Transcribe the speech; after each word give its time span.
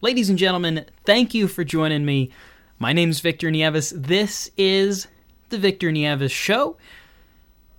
Ladies 0.00 0.30
and 0.30 0.38
gentlemen, 0.38 0.84
thank 1.04 1.34
you 1.34 1.48
for 1.48 1.64
joining 1.64 2.04
me. 2.04 2.30
My 2.78 2.92
name 2.92 3.10
is 3.10 3.18
Victor 3.18 3.50
Nieves. 3.50 3.90
This 3.90 4.48
is 4.56 5.08
the 5.48 5.58
Victor 5.58 5.90
Nieves 5.90 6.30
Show. 6.30 6.76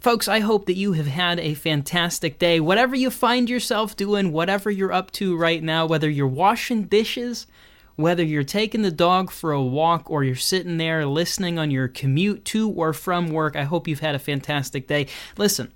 Folks, 0.01 0.27
I 0.27 0.41
hope 0.41 0.65
that 0.65 0.75
you 0.75 0.91
have 0.93 1.07
had 1.07 1.39
a 1.39 1.53
fantastic 1.53 2.37
day. 2.37 2.59
Whatever 2.59 2.93
you 2.93 3.09
find 3.09 3.49
yourself 3.49 3.95
doing, 3.95 4.33
whatever 4.33 4.69
you're 4.69 4.91
up 4.91 5.11
to 5.11 5.37
right 5.37 5.63
now, 5.63 5.85
whether 5.85 6.09
you're 6.09 6.27
washing 6.27 6.87
dishes, 6.87 7.47
whether 7.95 8.23
you're 8.23 8.43
taking 8.43 8.81
the 8.81 8.91
dog 8.91 9.31
for 9.31 9.53
a 9.53 9.63
walk, 9.63 10.11
or 10.11 10.25
you're 10.25 10.35
sitting 10.35 10.75
there 10.75 11.05
listening 11.05 11.57
on 11.57 11.71
your 11.71 11.87
commute 11.87 12.43
to 12.43 12.69
or 12.69 12.91
from 12.91 13.29
work, 13.29 13.55
I 13.55 13.63
hope 13.63 13.87
you've 13.87 14.01
had 14.01 14.15
a 14.15 14.19
fantastic 14.19 14.87
day. 14.87 15.07
Listen, 15.37 15.71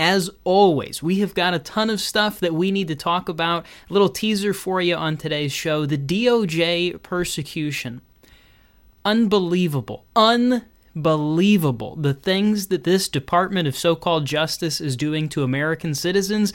as 0.00 0.30
always, 0.44 1.02
we 1.02 1.18
have 1.18 1.34
got 1.34 1.52
a 1.52 1.58
ton 1.58 1.90
of 1.90 2.00
stuff 2.00 2.40
that 2.40 2.54
we 2.54 2.70
need 2.70 2.88
to 2.88 2.94
talk 2.94 3.28
about. 3.28 3.66
A 3.90 3.92
little 3.92 4.08
teaser 4.08 4.54
for 4.54 4.80
you 4.80 4.94
on 4.96 5.18
today's 5.18 5.52
show 5.52 5.84
the 5.84 5.98
DOJ 5.98 7.02
persecution. 7.02 8.00
Unbelievable. 9.04 10.06
Unbelievable. 10.16 11.96
The 11.96 12.14
things 12.14 12.68
that 12.68 12.84
this 12.84 13.10
Department 13.10 13.68
of 13.68 13.76
so 13.76 13.94
called 13.94 14.24
justice 14.24 14.80
is 14.80 14.96
doing 14.96 15.28
to 15.28 15.42
American 15.42 15.94
citizens, 15.94 16.54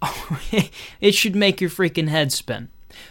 it 1.00 1.16
should 1.16 1.34
make 1.34 1.60
your 1.60 1.70
freaking 1.70 2.08
head 2.08 2.30
spin. 2.30 2.68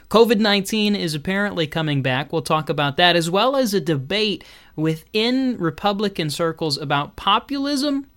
COVID 0.09 0.39
19 0.39 0.95
is 0.95 1.13
apparently 1.13 1.67
coming 1.67 2.01
back. 2.01 2.31
We'll 2.31 2.43
talk 2.43 2.69
about 2.69 2.95
that, 2.95 3.17
as 3.17 3.29
well 3.29 3.57
as 3.57 3.73
a 3.73 3.81
debate 3.81 4.45
within 4.77 5.57
Republican 5.57 6.29
circles 6.29 6.77
about 6.77 7.17
populism 7.17 8.07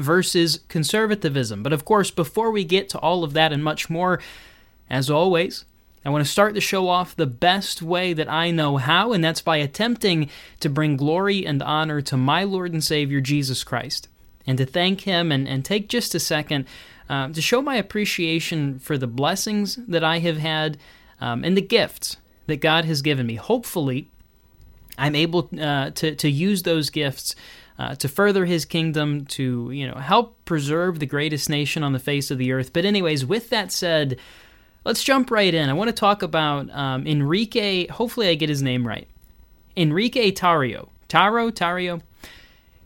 versus 0.00 0.60
conservatism. 0.68 1.62
But 1.62 1.72
of 1.72 1.84
course, 1.84 2.10
before 2.10 2.50
we 2.50 2.64
get 2.64 2.88
to 2.90 2.98
all 2.98 3.24
of 3.24 3.32
that 3.34 3.52
and 3.52 3.62
much 3.62 3.90
more, 3.90 4.20
as 4.88 5.10
always, 5.10 5.64
I 6.04 6.08
want 6.08 6.24
to 6.24 6.30
start 6.30 6.54
the 6.54 6.60
show 6.60 6.88
off 6.88 7.14
the 7.14 7.26
best 7.26 7.82
way 7.82 8.14
that 8.14 8.28
I 8.28 8.50
know 8.50 8.78
how, 8.78 9.12
and 9.12 9.22
that's 9.22 9.42
by 9.42 9.58
attempting 9.58 10.30
to 10.60 10.70
bring 10.70 10.96
glory 10.96 11.46
and 11.46 11.62
honor 11.62 12.00
to 12.02 12.16
my 12.16 12.44
Lord 12.44 12.72
and 12.72 12.82
Savior 12.82 13.20
Jesus 13.20 13.62
Christ, 13.64 14.08
and 14.46 14.56
to 14.56 14.64
thank 14.64 15.02
Him 15.02 15.30
and, 15.30 15.46
and 15.46 15.62
take 15.64 15.88
just 15.88 16.14
a 16.14 16.20
second 16.20 16.66
uh, 17.08 17.28
to 17.28 17.42
show 17.42 17.60
my 17.60 17.76
appreciation 17.76 18.78
for 18.78 18.96
the 18.96 19.06
blessings 19.06 19.76
that 19.88 20.02
I 20.02 20.20
have 20.20 20.38
had 20.38 20.78
um, 21.20 21.44
and 21.44 21.56
the 21.56 21.62
gifts 21.62 22.16
that 22.46 22.60
God 22.60 22.86
has 22.86 23.02
given 23.02 23.26
me. 23.26 23.34
Hopefully, 23.34 24.08
I'm 24.96 25.14
able 25.14 25.50
uh, 25.60 25.90
to, 25.90 26.14
to 26.14 26.30
use 26.30 26.62
those 26.62 26.88
gifts 26.88 27.34
uh, 27.80 27.94
to 27.94 28.08
further 28.08 28.44
his 28.44 28.66
kingdom, 28.66 29.24
to 29.24 29.70
you 29.70 29.88
know 29.88 29.94
help 29.94 30.36
preserve 30.44 30.98
the 30.98 31.06
greatest 31.06 31.48
nation 31.48 31.82
on 31.82 31.94
the 31.94 31.98
face 31.98 32.30
of 32.30 32.36
the 32.36 32.52
earth. 32.52 32.74
But 32.74 32.84
anyways, 32.84 33.24
with 33.24 33.48
that 33.48 33.72
said, 33.72 34.18
let's 34.84 35.02
jump 35.02 35.30
right 35.30 35.54
in. 35.54 35.70
I 35.70 35.72
want 35.72 35.88
to 35.88 35.96
talk 35.96 36.22
about 36.22 36.68
um, 36.70 37.06
Enrique. 37.06 37.86
Hopefully, 37.86 38.28
I 38.28 38.34
get 38.34 38.50
his 38.50 38.60
name 38.60 38.86
right. 38.86 39.08
Enrique 39.78 40.30
Tarrio. 40.30 40.90
Taro 41.08 41.50
Tarrio. 41.50 42.02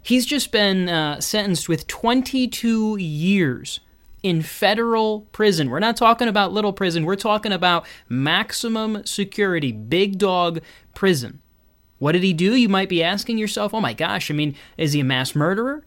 He's 0.01 0.27
just 0.27 0.53
been 0.53 0.89
uh, 0.89 1.21
sentenced 1.21 1.69
with 1.69 1.89
22 1.89 2.97
years 2.97 3.81
in 4.23 4.43
federal 4.43 5.23
prison. 5.33 5.71
We're 5.71 5.81
not 5.81 5.97
talking 5.97 6.29
about 6.29 6.53
little 6.53 6.73
prison. 6.73 7.05
We're 7.05 7.17
talking 7.17 7.53
about 7.53 7.85
maximum 8.09 9.05
security, 9.05 9.73
big 9.73 10.19
dog 10.19 10.61
prison. 10.95 11.41
What 11.99 12.13
did 12.13 12.23
he 12.23 12.33
do? 12.33 12.55
You 12.55 12.69
might 12.69 12.89
be 12.89 13.03
asking 13.03 13.39
yourself, 13.39 13.73
oh 13.73 13.81
my 13.81 13.93
gosh, 13.93 14.31
I 14.31 14.35
mean, 14.35 14.55
is 14.77 14.93
he 14.93 15.01
a 15.01 15.05
mass 15.05 15.35
murderer? 15.35 15.85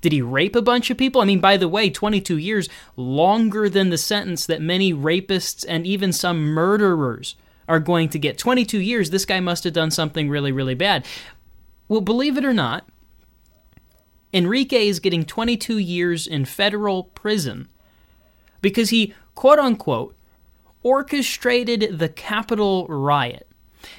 Did 0.00 0.12
he 0.12 0.22
rape 0.22 0.54
a 0.54 0.62
bunch 0.62 0.90
of 0.90 0.96
people? 0.96 1.20
I 1.20 1.24
mean, 1.24 1.40
by 1.40 1.56
the 1.56 1.68
way, 1.68 1.90
22 1.90 2.36
years, 2.36 2.68
longer 2.96 3.68
than 3.68 3.90
the 3.90 3.98
sentence 3.98 4.46
that 4.46 4.62
many 4.62 4.92
rapists 4.92 5.64
and 5.68 5.86
even 5.86 6.12
some 6.12 6.40
murderers 6.40 7.34
are 7.66 7.80
going 7.80 8.08
to 8.10 8.18
get. 8.18 8.38
22 8.38 8.78
years, 8.78 9.10
this 9.10 9.24
guy 9.24 9.40
must 9.40 9.64
have 9.64 9.72
done 9.72 9.90
something 9.90 10.28
really, 10.28 10.52
really 10.52 10.74
bad. 10.74 11.04
Well, 11.88 12.00
believe 12.00 12.38
it 12.38 12.44
or 12.44 12.54
not, 12.54 12.88
Enrique 14.32 14.88
is 14.88 15.00
getting 15.00 15.24
22 15.24 15.78
years 15.78 16.26
in 16.26 16.44
federal 16.44 17.04
prison 17.04 17.68
because 18.60 18.90
he, 18.90 19.14
quote 19.34 19.58
unquote, 19.58 20.14
orchestrated 20.82 21.98
the 21.98 22.08
Capitol 22.08 22.86
riot. 22.88 23.48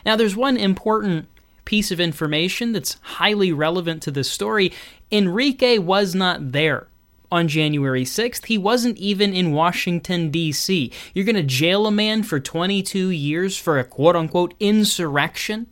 Now, 0.05 0.15
there's 0.15 0.35
one 0.35 0.55
important 0.55 1.27
piece 1.69 1.91
of 1.91 1.99
information 1.99 2.71
that's 2.71 2.97
highly 3.01 3.53
relevant 3.53 4.01
to 4.01 4.09
this 4.09 4.27
story. 4.27 4.73
Enrique 5.11 5.77
was 5.77 6.15
not 6.15 6.51
there 6.51 6.87
on 7.31 7.47
January 7.47 8.03
6th. 8.03 8.47
He 8.47 8.57
wasn't 8.57 8.97
even 8.97 9.35
in 9.35 9.51
Washington, 9.51 10.31
D.C. 10.31 10.91
You're 11.13 11.25
going 11.25 11.35
to 11.35 11.43
jail 11.43 11.85
a 11.85 11.91
man 11.91 12.23
for 12.23 12.39
22 12.39 13.09
years 13.09 13.55
for 13.55 13.77
a 13.77 13.83
quote 13.83 14.15
unquote 14.15 14.55
insurrection 14.59 15.67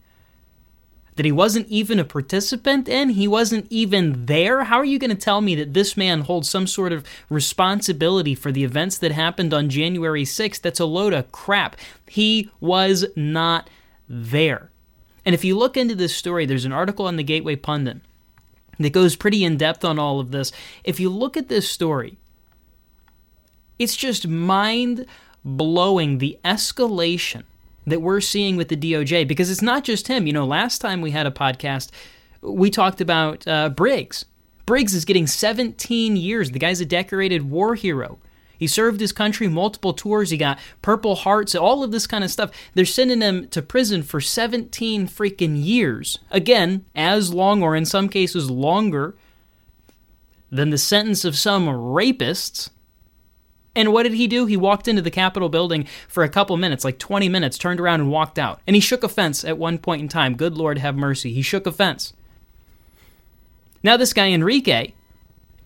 that 1.15 1.25
he 1.25 1.31
wasn't 1.31 1.67
even 1.67 1.97
a 1.97 2.05
participant 2.05 2.87
in? 2.87 3.09
He 3.09 3.27
wasn't 3.27 3.65
even 3.71 4.27
there? 4.27 4.65
How 4.65 4.77
are 4.77 4.85
you 4.85 4.99
going 4.99 5.09
to 5.09 5.15
tell 5.15 5.41
me 5.41 5.55
that 5.55 5.73
this 5.73 5.97
man 5.97 6.21
holds 6.21 6.47
some 6.47 6.67
sort 6.67 6.93
of 6.93 7.03
responsibility 7.27 8.35
for 8.35 8.51
the 8.51 8.63
events 8.63 8.99
that 8.99 9.13
happened 9.13 9.51
on 9.51 9.67
January 9.67 10.25
6th? 10.25 10.61
That's 10.61 10.79
a 10.79 10.85
load 10.85 11.13
of 11.13 11.31
crap. 11.31 11.75
He 12.07 12.51
was 12.59 13.03
not 13.15 13.67
there. 14.07 14.69
And 15.27 15.33
if 15.33 15.43
you 15.43 15.57
look 15.57 15.75
into 15.75 15.93
this 15.93 16.15
story, 16.15 16.45
there's 16.45 16.63
an 16.63 16.71
article 16.71 17.05
on 17.05 17.17
the 17.17 17.23
Gateway 17.23 17.57
Pundit 17.57 17.97
that 18.79 18.93
goes 18.93 19.17
pretty 19.17 19.43
in 19.43 19.57
depth 19.57 19.83
on 19.83 19.99
all 19.99 20.21
of 20.21 20.31
this. 20.31 20.53
If 20.85 21.01
you 21.01 21.09
look 21.09 21.35
at 21.35 21.49
this 21.49 21.69
story, 21.69 22.17
it's 23.77 23.97
just 23.97 24.25
mind 24.25 25.05
blowing 25.43 26.19
the 26.19 26.39
escalation 26.45 27.43
that 27.85 28.01
we're 28.01 28.21
seeing 28.21 28.55
with 28.55 28.69
the 28.69 28.77
DOJ 28.77 29.27
because 29.27 29.51
it's 29.51 29.61
not 29.61 29.83
just 29.83 30.07
him. 30.07 30.27
You 30.27 30.31
know, 30.31 30.45
last 30.45 30.79
time 30.79 31.01
we 31.01 31.11
had 31.11 31.27
a 31.27 31.31
podcast, 31.31 31.89
we 32.39 32.69
talked 32.69 33.01
about 33.01 33.45
uh, 33.45 33.67
Biggs. 33.67 34.23
Biggs 34.65 34.93
is 34.93 35.03
getting 35.03 35.27
17 35.27 36.15
years. 36.15 36.51
The 36.51 36.59
guy's 36.59 36.79
a 36.79 36.85
decorated 36.85 37.49
war 37.49 37.75
hero. 37.75 38.17
He 38.57 38.67
served 38.67 38.99
his 38.99 39.11
country 39.11 39.47
multiple 39.47 39.93
tours. 39.93 40.29
He 40.29 40.37
got 40.37 40.59
Purple 40.81 41.15
Hearts, 41.15 41.55
all 41.55 41.83
of 41.83 41.91
this 41.91 42.07
kind 42.07 42.23
of 42.23 42.31
stuff. 42.31 42.51
They're 42.73 42.85
sending 42.85 43.21
him 43.21 43.47
to 43.49 43.61
prison 43.61 44.03
for 44.03 44.19
17 44.19 45.07
freaking 45.07 45.63
years. 45.63 46.19
Again, 46.31 46.85
as 46.95 47.33
long 47.33 47.61
or 47.61 47.75
in 47.75 47.85
some 47.85 48.09
cases 48.09 48.49
longer 48.49 49.15
than 50.51 50.69
the 50.69 50.77
sentence 50.77 51.25
of 51.25 51.37
some 51.37 51.67
rapists. 51.67 52.69
And 53.75 53.93
what 53.93 54.03
did 54.03 54.13
he 54.13 54.27
do? 54.27 54.45
He 54.47 54.57
walked 54.57 54.87
into 54.87 55.01
the 55.01 55.11
Capitol 55.11 55.49
building 55.49 55.85
for 56.07 56.23
a 56.23 56.29
couple 56.29 56.57
minutes, 56.57 56.83
like 56.83 56.97
20 56.97 57.29
minutes, 57.29 57.57
turned 57.57 57.79
around 57.79 58.01
and 58.01 58.11
walked 58.11 58.39
out. 58.39 58.59
And 58.65 58.75
he 58.75 58.79
shook 58.79 59.03
a 59.03 59.09
fence 59.09 59.45
at 59.45 59.57
one 59.57 59.77
point 59.77 60.01
in 60.01 60.07
time. 60.07 60.35
Good 60.35 60.57
Lord 60.57 60.79
have 60.79 60.95
mercy. 60.95 61.31
He 61.31 61.41
shook 61.43 61.67
a 61.67 61.71
fence. 61.71 62.13
Now, 63.83 63.95
this 63.95 64.13
guy, 64.13 64.29
Enrique, 64.29 64.93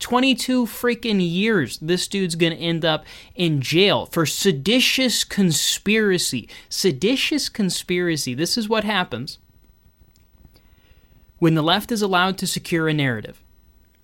22 0.01 0.65
freaking 0.65 1.19
years, 1.21 1.77
this 1.77 2.07
dude's 2.07 2.35
going 2.35 2.51
to 2.51 2.59
end 2.59 2.83
up 2.83 3.05
in 3.35 3.61
jail 3.61 4.07
for 4.07 4.25
seditious 4.25 5.23
conspiracy. 5.23 6.49
Seditious 6.67 7.47
conspiracy. 7.47 8.33
This 8.33 8.57
is 8.57 8.67
what 8.67 8.83
happens 8.83 9.37
when 11.37 11.55
the 11.55 11.61
left 11.61 11.91
is 11.91 12.01
allowed 12.01 12.37
to 12.39 12.47
secure 12.47 12.87
a 12.89 12.93
narrative. 12.93 13.41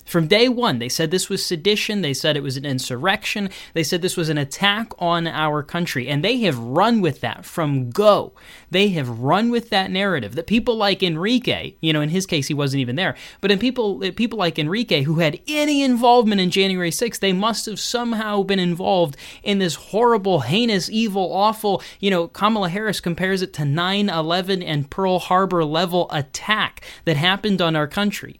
From 0.07 0.27
day 0.27 0.47
one, 0.47 0.79
they 0.79 0.87
said 0.87 1.11
this 1.11 1.27
was 1.27 1.45
sedition. 1.45 2.01
They 2.01 2.13
said 2.13 2.37
it 2.37 2.43
was 2.43 2.55
an 2.55 2.65
insurrection. 2.65 3.49
They 3.73 3.83
said 3.83 4.01
this 4.01 4.15
was 4.15 4.29
an 4.29 4.37
attack 4.37 4.93
on 4.99 5.27
our 5.27 5.61
country. 5.61 6.07
And 6.07 6.23
they 6.23 6.37
have 6.37 6.57
run 6.57 7.01
with 7.01 7.19
that 7.19 7.43
from 7.43 7.89
go. 7.89 8.31
They 8.71 8.87
have 8.89 9.09
run 9.19 9.49
with 9.49 9.69
that 9.69 9.91
narrative 9.91 10.35
that 10.35 10.47
people 10.47 10.77
like 10.77 11.03
Enrique, 11.03 11.75
you 11.81 11.91
know, 11.91 11.99
in 11.99 12.07
his 12.07 12.25
case, 12.25 12.47
he 12.47 12.53
wasn't 12.53 12.79
even 12.79 12.95
there, 12.95 13.15
but 13.41 13.51
in 13.51 13.59
people, 13.59 14.01
eh, 14.01 14.11
people 14.11 14.39
like 14.39 14.57
Enrique 14.57 15.01
who 15.01 15.15
had 15.15 15.41
any 15.45 15.83
involvement 15.83 16.39
in 16.39 16.51
January 16.51 16.89
6th, 16.91 17.19
they 17.19 17.33
must 17.33 17.65
have 17.65 17.79
somehow 17.79 18.43
been 18.43 18.59
involved 18.59 19.17
in 19.43 19.59
this 19.59 19.75
horrible, 19.75 20.39
heinous, 20.39 20.89
evil, 20.89 21.33
awful, 21.33 21.81
you 21.99 22.09
know, 22.09 22.29
Kamala 22.29 22.69
Harris 22.69 23.01
compares 23.01 23.41
it 23.41 23.51
to 23.55 23.65
9 23.65 24.09
11 24.09 24.63
and 24.63 24.89
Pearl 24.89 25.19
Harbor 25.19 25.65
level 25.65 26.07
attack 26.11 26.85
that 27.03 27.17
happened 27.17 27.61
on 27.61 27.75
our 27.75 27.87
country. 27.87 28.39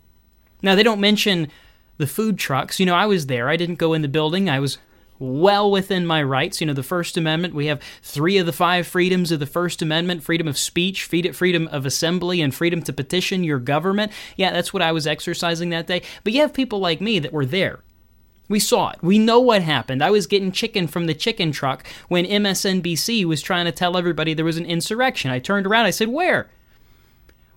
Now, 0.61 0.75
they 0.75 0.83
don't 0.83 0.99
mention 0.99 1.49
the 1.97 2.07
food 2.07 2.37
trucks. 2.37 2.79
You 2.79 2.85
know, 2.85 2.95
I 2.95 3.05
was 3.05 3.27
there. 3.27 3.49
I 3.49 3.57
didn't 3.57 3.75
go 3.75 3.93
in 3.93 4.01
the 4.01 4.07
building. 4.07 4.49
I 4.49 4.59
was 4.59 4.77
well 5.19 5.69
within 5.71 6.05
my 6.05 6.21
rights. 6.21 6.61
You 6.61 6.67
know, 6.67 6.73
the 6.73 6.83
First 6.83 7.17
Amendment, 7.17 7.53
we 7.53 7.67
have 7.67 7.81
three 8.01 8.37
of 8.37 8.45
the 8.45 8.53
five 8.53 8.87
freedoms 8.87 9.31
of 9.31 9.39
the 9.39 9.45
First 9.45 9.81
Amendment 9.81 10.23
freedom 10.23 10.47
of 10.47 10.57
speech, 10.57 11.03
freedom 11.03 11.67
of 11.67 11.85
assembly, 11.85 12.41
and 12.41 12.53
freedom 12.53 12.81
to 12.83 12.93
petition 12.93 13.43
your 13.43 13.59
government. 13.59 14.11
Yeah, 14.35 14.51
that's 14.51 14.73
what 14.73 14.83
I 14.83 14.91
was 14.91 15.07
exercising 15.07 15.69
that 15.71 15.87
day. 15.87 16.01
But 16.23 16.33
you 16.33 16.41
have 16.41 16.53
people 16.53 16.79
like 16.79 17.01
me 17.01 17.19
that 17.19 17.33
were 17.33 17.45
there. 17.45 17.83
We 18.49 18.59
saw 18.59 18.91
it. 18.91 18.99
We 19.01 19.19
know 19.19 19.39
what 19.39 19.61
happened. 19.61 20.01
I 20.01 20.09
was 20.09 20.25
getting 20.25 20.53
chicken 20.53 20.87
from 20.87 21.05
the 21.05 21.13
chicken 21.13 21.51
truck 21.51 21.85
when 22.07 22.25
MSNBC 22.25 23.25
was 23.25 23.41
trying 23.41 23.65
to 23.65 23.73
tell 23.73 23.97
everybody 23.97 24.33
there 24.33 24.45
was 24.45 24.57
an 24.57 24.65
insurrection. 24.65 25.31
I 25.31 25.39
turned 25.39 25.67
around. 25.67 25.85
I 25.85 25.91
said, 25.91 26.07
Where? 26.07 26.49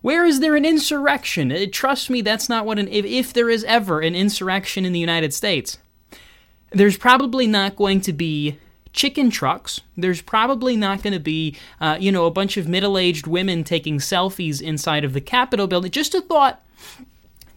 Where 0.03 0.25
is 0.25 0.41
there 0.41 0.57
an 0.57 0.65
insurrection? 0.65 1.53
Uh, 1.53 1.67
trust 1.71 2.09
me, 2.11 2.23
that's 2.23 2.49
not 2.49 2.65
what 2.65 2.79
an. 2.79 2.89
If, 2.89 3.05
if 3.05 3.33
there 3.33 3.51
is 3.51 3.65
ever 3.65 4.01
an 4.01 4.15
insurrection 4.15 4.85
in 4.85 4.93
the 4.93 5.01
United 5.01 5.35
States, 5.35 5.79
there's 6.71 6.97
probably 6.97 7.47
not 7.47 7.77
going 7.77 8.01
to 8.03 8.13
be 8.13 8.59
chicken 8.93 9.31
trucks. 9.31 9.81
There's 9.97 10.23
probably 10.23 10.77
not 10.77 11.03
going 11.03 11.13
to 11.13 11.21
be, 11.21 11.57
uh, 11.81 11.97
you 12.01 12.11
know, 12.11 12.27
a 12.27 12.31
bunch 12.31 12.57
of 12.57 12.69
middle 12.69 12.99
aged 12.99 13.27
women 13.27 13.63
taking 13.63 13.99
selfies 13.99 14.61
inside 14.61 15.05
of 15.05 15.13
the 15.13 15.21
Capitol 15.21 15.67
building. 15.67 15.91
Just 15.91 16.15
a 16.15 16.21
thought. 16.21 16.65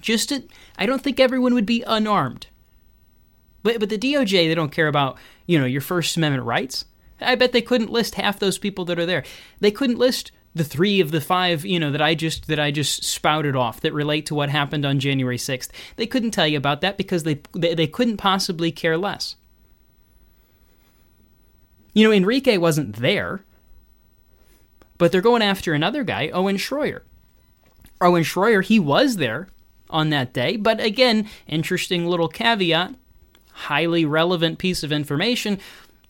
Just 0.01 0.31
a, 0.31 0.43
I 0.77 0.85
don't 0.85 1.01
think 1.01 1.19
everyone 1.19 1.53
would 1.53 1.65
be 1.65 1.83
unarmed. 1.87 2.47
But, 3.63 3.79
but 3.79 3.89
the 3.89 3.97
DOJ, 3.97 4.49
they 4.49 4.55
don't 4.55 4.71
care 4.71 4.89
about, 4.89 5.17
you 5.47 5.57
know, 5.57 5.65
your 5.65 5.81
First 5.81 6.17
Amendment 6.17 6.45
rights. 6.45 6.85
I 7.21 7.35
bet 7.35 7.53
they 7.53 7.61
couldn't 7.61 7.89
list 7.89 8.15
half 8.15 8.37
those 8.37 8.57
people 8.57 8.83
that 8.85 8.99
are 8.99 9.05
there. 9.05 9.23
They 9.61 9.71
couldn't 9.71 9.97
list 9.97 10.32
the 10.55 10.63
three 10.63 10.99
of 10.99 11.11
the 11.11 11.21
five, 11.21 11.65
you 11.65 11.79
know, 11.79 11.91
that 11.91 12.01
I 12.01 12.15
just 12.15 12.47
that 12.47 12.59
I 12.59 12.71
just 12.71 13.03
spouted 13.03 13.55
off 13.55 13.81
that 13.81 13.93
relate 13.93 14.25
to 14.27 14.35
what 14.35 14.49
happened 14.49 14.85
on 14.85 14.99
January 14.99 15.37
6th. 15.37 15.69
They 15.95 16.05
couldn't 16.05 16.31
tell 16.31 16.47
you 16.47 16.57
about 16.57 16.81
that 16.81 16.97
because 16.97 17.23
they 17.23 17.41
they, 17.53 17.73
they 17.73 17.87
couldn't 17.87 18.17
possibly 18.17 18.71
care 18.71 18.97
less. 18.97 19.35
You 21.93 22.07
know, 22.07 22.13
Enrique 22.13 22.57
wasn't 22.57 22.95
there, 22.97 23.43
but 24.97 25.11
they're 25.11 25.21
going 25.21 25.41
after 25.41 25.73
another 25.73 26.03
guy, 26.03 26.29
Owen 26.29 26.57
Shroyer. 26.57 27.01
Owen 28.01 28.23
Shroyer, 28.23 28.63
he 28.63 28.79
was 28.79 29.17
there 29.17 29.47
on 29.89 30.09
that 30.09 30.33
day, 30.33 30.55
but 30.55 30.79
again, 30.79 31.29
interesting 31.47 32.07
little 32.07 32.27
caveat, 32.27 32.95
highly 33.51 34.05
relevant 34.05 34.57
piece 34.57 34.83
of 34.83 34.91
information. 34.91 35.59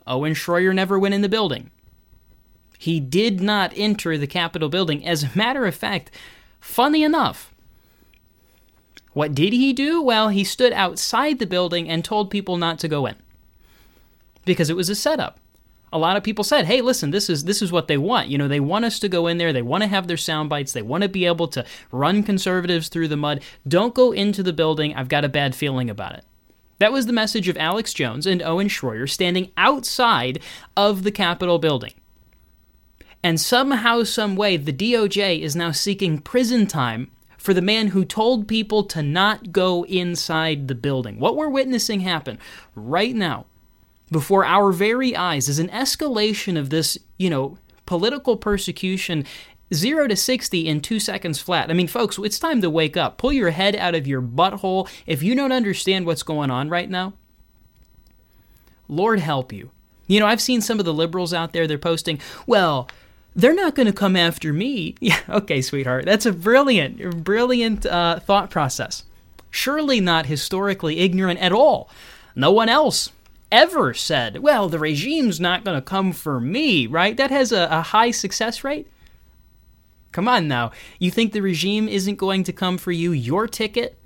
Owen 0.07 0.33
Shroyer 0.33 0.73
never 0.73 0.97
went 0.97 1.13
in 1.13 1.21
the 1.21 1.29
building. 1.29 1.69
He 2.83 2.99
did 2.99 3.39
not 3.39 3.71
enter 3.77 4.17
the 4.17 4.27
Capitol 4.27 4.67
building. 4.67 5.07
As 5.07 5.23
a 5.23 5.31
matter 5.35 5.65
of 5.65 5.73
fact, 5.73 6.11
funny 6.59 7.01
enough, 7.01 7.53
what 9.13 9.33
did 9.33 9.53
he 9.53 9.71
do? 9.71 10.01
Well, 10.01 10.27
he 10.27 10.43
stood 10.43 10.73
outside 10.73 11.39
the 11.39 11.45
building 11.45 11.87
and 11.87 12.03
told 12.03 12.29
people 12.29 12.57
not 12.57 12.79
to 12.79 12.89
go 12.89 13.05
in 13.05 13.15
because 14.43 14.69
it 14.69 14.75
was 14.75 14.89
a 14.89 14.95
setup. 14.95 15.39
A 15.93 15.97
lot 15.97 16.17
of 16.17 16.25
people 16.25 16.43
said, 16.43 16.65
"Hey, 16.65 16.81
listen, 16.81 17.11
this 17.11 17.29
is 17.29 17.45
this 17.45 17.61
is 17.61 17.71
what 17.71 17.87
they 17.87 17.97
want. 17.97 18.27
You 18.27 18.37
know, 18.37 18.49
they 18.49 18.59
want 18.59 18.83
us 18.83 18.99
to 18.99 19.07
go 19.07 19.27
in 19.27 19.37
there. 19.37 19.53
They 19.53 19.61
want 19.61 19.83
to 19.83 19.87
have 19.87 20.07
their 20.07 20.17
sound 20.17 20.49
bites. 20.49 20.73
They 20.73 20.81
want 20.81 21.03
to 21.03 21.09
be 21.09 21.25
able 21.25 21.47
to 21.47 21.63
run 21.89 22.21
conservatives 22.21 22.89
through 22.89 23.07
the 23.07 23.15
mud. 23.15 23.39
Don't 23.65 23.95
go 23.95 24.11
into 24.11 24.43
the 24.43 24.51
building. 24.51 24.93
I've 24.93 25.07
got 25.07 25.23
a 25.23 25.29
bad 25.29 25.55
feeling 25.55 25.89
about 25.89 26.15
it." 26.15 26.25
That 26.79 26.91
was 26.91 27.05
the 27.05 27.13
message 27.13 27.47
of 27.47 27.55
Alex 27.55 27.93
Jones 27.93 28.27
and 28.27 28.41
Owen 28.41 28.67
Shroyer 28.67 29.09
standing 29.09 29.51
outside 29.55 30.41
of 30.75 31.03
the 31.03 31.11
Capitol 31.11 31.59
building. 31.59 31.93
And 33.23 33.39
somehow, 33.39 34.03
some 34.03 34.35
way, 34.35 34.57
the 34.57 34.73
DOJ 34.73 35.39
is 35.39 35.55
now 35.55 35.71
seeking 35.71 36.19
prison 36.19 36.67
time 36.67 37.09
for 37.37 37.53
the 37.53 37.61
man 37.61 37.87
who 37.87 38.05
told 38.05 38.47
people 38.47 38.83
to 38.83 39.01
not 39.01 39.51
go 39.51 39.85
inside 39.85 40.67
the 40.67 40.75
building. 40.75 41.19
What 41.19 41.35
we're 41.37 41.49
witnessing 41.49 42.01
happen 42.01 42.37
right 42.75 43.15
now, 43.15 43.45
before 44.11 44.45
our 44.45 44.71
very 44.71 45.15
eyes, 45.15 45.47
is 45.47 45.59
an 45.59 45.69
escalation 45.69 46.57
of 46.57 46.69
this, 46.69 46.97
you 47.17 47.29
know, 47.29 47.57
political 47.85 48.37
persecution. 48.37 49.25
Zero 49.73 50.07
to 50.07 50.15
60 50.15 50.67
in 50.67 50.81
two 50.81 50.99
seconds 50.99 51.39
flat. 51.39 51.71
I 51.71 51.73
mean, 51.73 51.87
folks, 51.87 52.17
it's 52.19 52.37
time 52.37 52.61
to 52.61 52.69
wake 52.69 52.95
up. 52.95 53.17
Pull 53.17 53.33
your 53.33 53.49
head 53.49 53.75
out 53.75 53.95
of 53.95 54.05
your 54.05 54.21
butthole. 54.21 54.89
If 55.07 55.23
you 55.23 55.33
don't 55.33 55.51
understand 55.51 56.05
what's 56.05 56.23
going 56.23 56.51
on 56.51 56.69
right 56.69 56.89
now, 56.89 57.13
Lord 58.87 59.19
help 59.19 59.51
you. 59.51 59.71
You 60.07 60.19
know, 60.19 60.27
I've 60.27 60.41
seen 60.41 60.61
some 60.61 60.79
of 60.79 60.85
the 60.85 60.93
liberals 60.93 61.33
out 61.33 61.53
there, 61.53 61.65
they're 61.65 61.77
posting, 61.77 62.19
well, 62.45 62.87
they're 63.35 63.53
not 63.55 63.75
going 63.75 63.87
to 63.87 63.93
come 63.93 64.15
after 64.15 64.53
me. 64.53 64.95
Yeah, 65.01 65.19
okay, 65.29 65.61
sweetheart. 65.61 66.05
That's 66.05 66.25
a 66.25 66.31
brilliant, 66.31 67.23
brilliant 67.23 67.85
uh, 67.85 68.19
thought 68.19 68.49
process. 68.49 69.03
Surely 69.51 69.99
not 69.99 70.25
historically 70.27 70.99
ignorant 70.99 71.39
at 71.39 71.51
all. 71.51 71.89
No 72.35 72.51
one 72.51 72.69
else 72.69 73.11
ever 73.51 73.93
said, 73.93 74.39
well, 74.39 74.67
the 74.69 74.79
regime's 74.79 75.39
not 75.39 75.63
going 75.63 75.77
to 75.77 75.81
come 75.81 76.11
for 76.11 76.39
me, 76.39 76.87
right? 76.87 77.15
That 77.17 77.29
has 77.29 77.51
a, 77.51 77.67
a 77.69 77.81
high 77.81 78.11
success 78.11 78.63
rate. 78.63 78.87
Come 80.11 80.27
on 80.27 80.47
now. 80.47 80.71
You 80.99 81.11
think 81.11 81.33
the 81.33 81.41
regime 81.41 81.87
isn't 81.87 82.15
going 82.15 82.43
to 82.45 82.53
come 82.53 82.77
for 82.77 82.91
you? 82.91 83.11
Your 83.11 83.47
ticket 83.47 83.97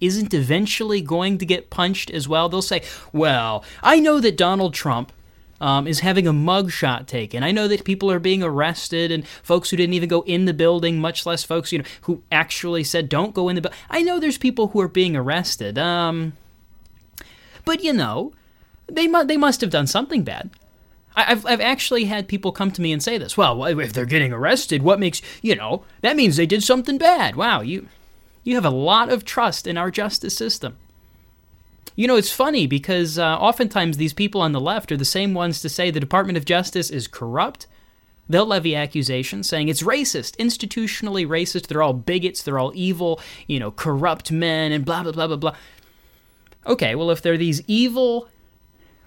isn't 0.00 0.34
eventually 0.34 1.00
going 1.00 1.38
to 1.38 1.46
get 1.46 1.70
punched 1.70 2.10
as 2.10 2.28
well? 2.28 2.48
They'll 2.48 2.62
say, 2.62 2.82
well, 3.12 3.64
I 3.82 4.00
know 4.00 4.20
that 4.20 4.36
Donald 4.36 4.74
Trump 4.74 5.12
um, 5.60 5.86
is 5.86 6.00
having 6.00 6.26
a 6.26 6.32
mugshot 6.32 7.06
taken. 7.06 7.42
I 7.42 7.50
know 7.52 7.68
that 7.68 7.84
people 7.84 8.10
are 8.10 8.18
being 8.18 8.42
arrested 8.42 9.10
and 9.10 9.26
folks 9.26 9.70
who 9.70 9.76
didn't 9.76 9.94
even 9.94 10.08
go 10.08 10.22
in 10.22 10.44
the 10.44 10.54
building, 10.54 10.98
much 11.00 11.24
less 11.26 11.44
folks 11.44 11.72
you 11.72 11.78
know 11.78 11.84
who 12.02 12.22
actually 12.30 12.84
said 12.84 13.08
don't 13.08 13.34
go 13.34 13.48
in 13.48 13.54
the 13.56 13.62
building. 13.62 13.78
I 13.90 14.02
know 14.02 14.18
there's 14.20 14.38
people 14.38 14.68
who 14.68 14.80
are 14.80 14.88
being 14.88 15.16
arrested. 15.16 15.78
Um, 15.78 16.34
but 17.64 17.82
you 17.82 17.92
know, 17.92 18.32
they 18.86 19.08
mu- 19.08 19.24
they 19.24 19.36
must 19.36 19.60
have 19.60 19.70
done 19.70 19.86
something 19.86 20.22
bad. 20.22 20.50
I- 21.16 21.32
I've 21.32 21.46
I've 21.46 21.60
actually 21.60 22.04
had 22.04 22.28
people 22.28 22.52
come 22.52 22.70
to 22.72 22.82
me 22.82 22.92
and 22.92 23.02
say 23.02 23.18
this. 23.18 23.36
Well, 23.36 23.64
if 23.64 23.92
they're 23.92 24.04
getting 24.06 24.32
arrested, 24.32 24.82
what 24.82 25.00
makes 25.00 25.22
you 25.42 25.56
know 25.56 25.84
that 26.02 26.16
means 26.16 26.36
they 26.36 26.46
did 26.46 26.62
something 26.62 26.98
bad? 26.98 27.34
Wow, 27.36 27.62
you 27.62 27.88
you 28.44 28.54
have 28.54 28.64
a 28.64 28.70
lot 28.70 29.08
of 29.10 29.24
trust 29.24 29.66
in 29.66 29.76
our 29.76 29.90
justice 29.90 30.36
system. 30.36 30.76
You 31.96 32.06
know, 32.06 32.16
it's 32.16 32.30
funny 32.30 32.66
because 32.66 33.18
uh, 33.18 33.36
oftentimes 33.38 33.96
these 33.96 34.12
people 34.12 34.42
on 34.42 34.52
the 34.52 34.60
left 34.60 34.92
are 34.92 34.98
the 34.98 35.04
same 35.04 35.32
ones 35.32 35.62
to 35.62 35.70
say 35.70 35.90
the 35.90 35.98
Department 35.98 36.36
of 36.36 36.44
Justice 36.44 36.90
is 36.90 37.08
corrupt. 37.08 37.66
They'll 38.28 38.44
levy 38.44 38.76
accusations 38.76 39.48
saying 39.48 39.68
it's 39.68 39.82
racist, 39.82 40.36
institutionally 40.36 41.26
racist. 41.26 41.68
They're 41.68 41.82
all 41.82 41.94
bigots. 41.94 42.42
They're 42.42 42.58
all 42.58 42.72
evil, 42.74 43.18
you 43.46 43.58
know, 43.58 43.70
corrupt 43.70 44.30
men 44.30 44.72
and 44.72 44.84
blah, 44.84 45.02
blah, 45.04 45.12
blah, 45.12 45.26
blah, 45.26 45.36
blah. 45.36 45.56
Okay, 46.66 46.94
well, 46.94 47.10
if 47.10 47.22
they're 47.22 47.38
these 47.38 47.62
evil, 47.66 48.28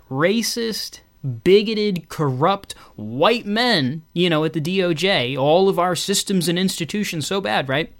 racist, 0.09 1.01
bigoted, 1.44 2.09
corrupt 2.09 2.74
white 2.95 3.45
men, 3.45 4.03
you 4.13 4.31
know, 4.31 4.45
at 4.45 4.53
the 4.53 4.62
DOJ, 4.62 5.38
all 5.38 5.69
of 5.69 5.77
our 5.77 5.95
systems 5.95 6.47
and 6.47 6.57
institutions 6.57 7.27
so 7.27 7.39
bad, 7.39 7.69
right? 7.69 7.94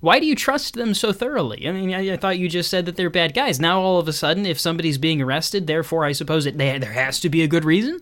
Why 0.00 0.18
do 0.18 0.26
you 0.26 0.34
trust 0.34 0.74
them 0.74 0.94
so 0.94 1.12
thoroughly? 1.12 1.68
I 1.68 1.72
mean, 1.72 1.92
I, 1.92 2.14
I, 2.14 2.16
thought 2.16 2.38
you 2.38 2.48
just 2.48 2.70
said 2.70 2.86
that 2.86 2.96
they're 2.96 3.10
bad 3.10 3.34
guys. 3.34 3.60
Now, 3.60 3.80
all 3.80 3.98
of 3.98 4.08
a 4.08 4.12
sudden, 4.14 4.46
if 4.46 4.58
somebody's 4.58 4.96
being 4.96 5.20
arrested, 5.20 5.66
therefore, 5.66 6.06
I 6.06 6.12
suppose 6.12 6.46
it, 6.46 6.56
they, 6.56 6.78
there 6.78 6.92
has 6.92 7.20
to 7.20 7.28
be 7.28 7.42
a 7.42 7.48
good 7.48 7.66
reason? 7.66 8.00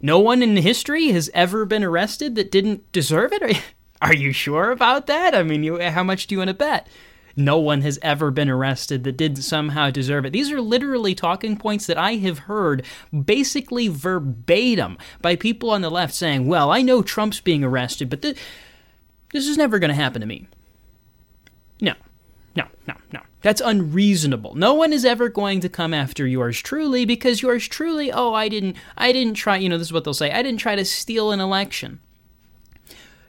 No 0.00 0.18
one 0.18 0.42
in 0.42 0.56
history 0.56 1.08
has 1.08 1.30
ever 1.34 1.66
been 1.66 1.84
arrested 1.84 2.34
that 2.36 2.50
didn't 2.50 2.90
deserve 2.90 3.32
it? 3.32 3.42
Are 3.42 3.50
you, 3.50 3.60
are 4.00 4.14
you 4.14 4.32
sure 4.32 4.70
about 4.70 5.06
that? 5.08 5.34
I 5.34 5.42
mean, 5.42 5.62
you, 5.62 5.78
how 5.80 6.02
much 6.02 6.26
do 6.26 6.34
you 6.34 6.38
want 6.38 6.48
to 6.48 6.54
bet? 6.54 6.88
No 7.36 7.58
one 7.58 7.82
has 7.82 7.98
ever 8.02 8.30
been 8.30 8.48
arrested 8.48 9.04
that 9.04 9.16
didn't 9.16 9.42
somehow 9.42 9.90
deserve 9.90 10.26
it. 10.26 10.32
These 10.32 10.50
are 10.50 10.60
literally 10.60 11.14
talking 11.14 11.56
points 11.56 11.86
that 11.86 11.98
I 11.98 12.16
have 12.16 12.40
heard 12.40 12.84
basically 13.12 13.88
verbatim 13.88 14.98
by 15.20 15.36
people 15.36 15.70
on 15.70 15.82
the 15.82 15.90
left 15.90 16.14
saying, 16.14 16.46
well, 16.46 16.70
I 16.70 16.82
know 16.82 17.02
Trump's 17.02 17.40
being 17.40 17.64
arrested, 17.64 18.10
but 18.10 18.22
th- 18.22 18.38
this 19.32 19.46
is 19.46 19.56
never 19.56 19.78
going 19.78 19.88
to 19.88 19.94
happen 19.94 20.20
to 20.20 20.26
me. 20.26 20.46
No, 21.82 21.92
no, 22.56 22.64
no, 22.86 22.94
no. 23.12 23.20
That's 23.42 23.60
unreasonable. 23.60 24.54
No 24.54 24.72
one 24.72 24.92
is 24.92 25.04
ever 25.04 25.28
going 25.28 25.60
to 25.60 25.68
come 25.68 25.92
after 25.92 26.26
yours 26.26 26.60
truly 26.60 27.04
because 27.04 27.42
yours 27.42 27.66
truly, 27.66 28.10
oh, 28.10 28.32
I 28.32 28.48
didn't 28.48 28.76
I 28.96 29.12
didn't 29.12 29.34
try, 29.34 29.56
you 29.56 29.68
know, 29.68 29.76
this 29.76 29.88
is 29.88 29.92
what 29.92 30.04
they'll 30.04 30.14
say. 30.14 30.30
I 30.30 30.42
didn't 30.42 30.60
try 30.60 30.76
to 30.76 30.84
steal 30.84 31.32
an 31.32 31.40
election. 31.40 32.00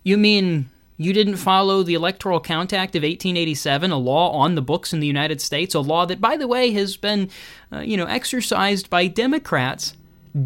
You 0.04 0.18
mean 0.18 0.70
you 0.98 1.12
didn't 1.14 1.38
follow 1.38 1.82
the 1.82 1.96
Electoral 1.96 2.40
Count 2.40 2.72
Act 2.72 2.96
of 2.96 3.02
1887, 3.02 3.92
a 3.92 3.98
law 3.98 4.32
on 4.32 4.54
the 4.54 4.62
books 4.62 4.94
in 4.94 5.00
the 5.00 5.08
United 5.08 5.42
States, 5.42 5.74
a 5.74 5.80
law 5.80 6.06
that 6.06 6.22
by 6.22 6.38
the 6.38 6.48
way 6.48 6.72
has 6.72 6.96
been, 6.96 7.30
uh, 7.72 7.80
you 7.80 7.98
know, 7.98 8.06
exercised 8.06 8.90
by 8.90 9.08
Democrats 9.08 9.98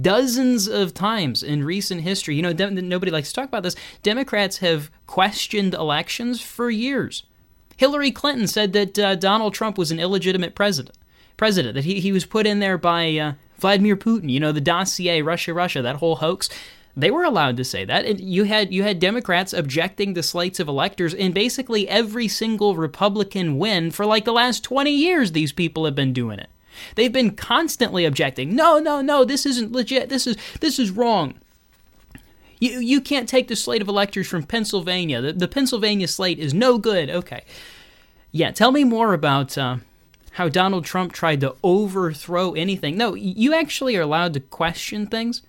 dozens 0.01 0.67
of 0.67 0.93
times 0.93 1.43
in 1.43 1.63
recent 1.63 2.01
history. 2.01 2.35
You 2.35 2.41
know, 2.41 2.53
de- 2.53 2.69
nobody 2.69 3.11
likes 3.11 3.29
to 3.29 3.35
talk 3.35 3.47
about 3.47 3.63
this. 3.63 3.75
Democrats 4.03 4.57
have 4.59 4.89
questioned 5.05 5.73
elections 5.73 6.41
for 6.41 6.69
years. 6.69 7.23
Hillary 7.77 8.11
Clinton 8.11 8.47
said 8.47 8.73
that 8.73 8.99
uh, 8.99 9.15
Donald 9.15 9.53
Trump 9.53 9.77
was 9.77 9.91
an 9.91 9.99
illegitimate 9.99 10.55
president. 10.55 10.97
President 11.37 11.75
that 11.75 11.85
he, 11.85 11.99
he 11.99 12.11
was 12.11 12.25
put 12.25 12.47
in 12.47 12.59
there 12.59 12.77
by 12.77 13.15
uh, 13.15 13.33
Vladimir 13.59 13.95
Putin. 13.95 14.29
You 14.29 14.39
know 14.39 14.51
the 14.51 14.59
dossier, 14.59 15.21
Russia, 15.21 15.53
Russia, 15.53 15.81
that 15.81 15.97
whole 15.97 16.17
hoax. 16.17 16.49
They 16.95 17.11
were 17.11 17.23
allowed 17.23 17.57
to 17.57 17.63
say 17.63 17.85
that. 17.85 18.05
And 18.05 18.19
you 18.19 18.45
had 18.45 18.73
you 18.73 18.81
had 18.81 18.99
Democrats 18.99 19.53
objecting 19.53 20.15
to 20.15 20.23
slates 20.23 20.59
of 20.59 20.67
electors 20.67 21.13
in 21.13 21.31
basically 21.31 21.87
every 21.87 22.27
single 22.27 22.75
Republican 22.75 23.59
win 23.59 23.91
for 23.91 24.05
like 24.05 24.25
the 24.25 24.33
last 24.33 24.63
20 24.63 24.89
years. 24.89 25.31
These 25.31 25.51
people 25.51 25.85
have 25.85 25.95
been 25.95 26.11
doing 26.11 26.39
it. 26.39 26.49
They've 26.95 27.13
been 27.13 27.35
constantly 27.35 28.05
objecting. 28.05 28.55
No, 28.55 28.79
no, 28.79 29.01
no, 29.01 29.23
this 29.23 29.45
isn't 29.45 29.71
legit. 29.71 30.09
This 30.09 30.25
is 30.25 30.37
this 30.59 30.79
is 30.79 30.89
wrong. 30.89 31.35
You, 32.59 32.79
you 32.79 33.01
can't 33.01 33.29
take 33.29 33.47
the 33.47 33.55
slate 33.55 33.81
of 33.81 33.87
electors 33.87 34.27
from 34.27 34.43
Pennsylvania. 34.43 35.21
The, 35.21 35.33
the 35.33 35.47
Pennsylvania 35.47 36.07
slate 36.07 36.39
is 36.39 36.53
no 36.53 36.77
good. 36.77 37.09
Okay. 37.09 37.43
Yeah, 38.31 38.51
tell 38.51 38.71
me 38.71 38.83
more 38.83 39.13
about 39.13 39.57
uh, 39.57 39.77
how 40.31 40.49
Donald 40.49 40.85
Trump 40.85 41.13
tried 41.13 41.41
to 41.41 41.55
overthrow 41.63 42.53
anything. 42.53 42.97
No, 42.97 43.13
you 43.15 43.53
actually 43.53 43.95
are 43.95 44.01
allowed 44.01 44.33
to 44.33 44.39
question 44.39 45.07
things 45.07 45.41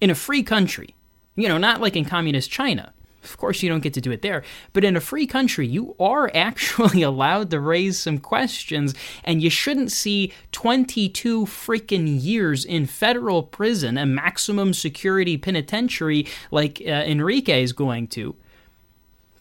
in 0.00 0.10
a 0.10 0.14
free 0.14 0.42
country. 0.42 0.94
You 1.34 1.48
know, 1.48 1.58
not 1.58 1.80
like 1.80 1.96
in 1.96 2.04
communist 2.04 2.50
China. 2.50 2.92
Of 3.30 3.36
course, 3.38 3.62
you 3.62 3.68
don't 3.68 3.82
get 3.82 3.94
to 3.94 4.00
do 4.00 4.10
it 4.10 4.22
there. 4.22 4.42
But 4.72 4.84
in 4.84 4.96
a 4.96 5.00
free 5.00 5.26
country, 5.26 5.66
you 5.66 5.94
are 5.98 6.30
actually 6.34 7.02
allowed 7.02 7.50
to 7.50 7.60
raise 7.60 7.98
some 7.98 8.18
questions, 8.18 8.94
and 9.24 9.42
you 9.42 9.50
shouldn't 9.50 9.92
see 9.92 10.32
22 10.52 11.46
freaking 11.46 12.22
years 12.22 12.64
in 12.64 12.86
federal 12.86 13.42
prison, 13.42 13.98
a 13.98 14.06
maximum 14.06 14.72
security 14.72 15.36
penitentiary 15.36 16.26
like 16.50 16.80
uh, 16.86 16.90
Enrique 16.90 17.62
is 17.62 17.72
going 17.72 18.08
to. 18.08 18.36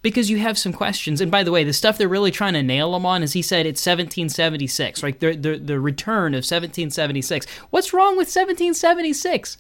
Because 0.01 0.30
you 0.30 0.38
have 0.38 0.56
some 0.56 0.72
questions. 0.72 1.20
And 1.20 1.32
by 1.32 1.42
the 1.42 1.51
way, 1.51 1.63
the 1.63 1.74
stuff 1.74 1.98
they're 1.98 2.08
really 2.08 2.30
trying 2.30 2.54
to 2.54 2.62
nail 2.62 2.96
him 2.96 3.08
on 3.08 3.24
is 3.24 3.34
he 3.34 3.42
said 3.42 3.65
it's 3.65 3.82
1776, 3.82 5.01
right? 5.01 5.20
The, 5.20 5.36
the, 5.36 5.58
the 5.58 5.80
return 5.80 6.36
of 6.36 6.46
1776. 6.46 7.48
What's 7.72 7.92
wrong 7.92 8.12
with 8.12 8.27
1776? 8.27 9.58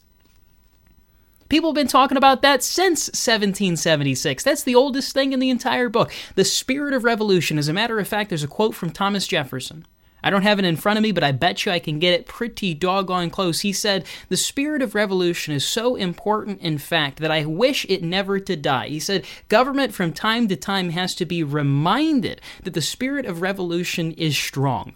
People 1.47 1.69
have 1.69 1.75
been 1.75 1.87
talking 1.87 2.17
about 2.17 2.41
that 2.41 2.63
since 2.63 3.07
1776. 3.07 4.43
That's 4.43 4.63
the 4.63 4.73
oldest 4.73 5.13
thing 5.13 5.31
in 5.31 5.39
the 5.39 5.51
entire 5.51 5.89
book. 5.89 6.11
The 6.33 6.43
spirit 6.43 6.93
of 6.93 7.03
revolution. 7.03 7.59
As 7.59 7.67
a 7.67 7.73
matter 7.73 7.99
of 7.99 8.07
fact, 8.07 8.29
there's 8.29 8.43
a 8.43 8.47
quote 8.47 8.73
from 8.73 8.89
Thomas 8.89 9.27
Jefferson. 9.27 9.85
I 10.23 10.31
don't 10.31 10.41
have 10.41 10.57
it 10.57 10.65
in 10.65 10.75
front 10.75 10.97
of 10.97 11.03
me, 11.03 11.11
but 11.11 11.23
I 11.23 11.31
bet 11.31 11.63
you 11.63 11.71
I 11.71 11.77
can 11.77 11.99
get 11.99 12.13
it 12.13 12.25
pretty 12.25 12.73
doggone 12.73 13.29
close. 13.29 13.59
He 13.59 13.71
said, 13.71 14.07
The 14.29 14.37
spirit 14.37 14.81
of 14.81 14.95
revolution 14.95 15.53
is 15.53 15.63
so 15.63 15.95
important, 15.95 16.61
in 16.61 16.79
fact, 16.79 17.19
that 17.19 17.29
I 17.29 17.45
wish 17.45 17.85
it 17.87 18.01
never 18.01 18.39
to 18.39 18.55
die. 18.55 18.87
He 18.87 18.99
said, 18.99 19.23
Government 19.47 19.93
from 19.93 20.13
time 20.13 20.47
to 20.47 20.55
time 20.55 20.89
has 20.89 21.13
to 21.13 21.25
be 21.25 21.43
reminded 21.43 22.41
that 22.63 22.73
the 22.73 22.81
spirit 22.81 23.27
of 23.27 23.43
revolution 23.43 24.13
is 24.13 24.35
strong. 24.35 24.95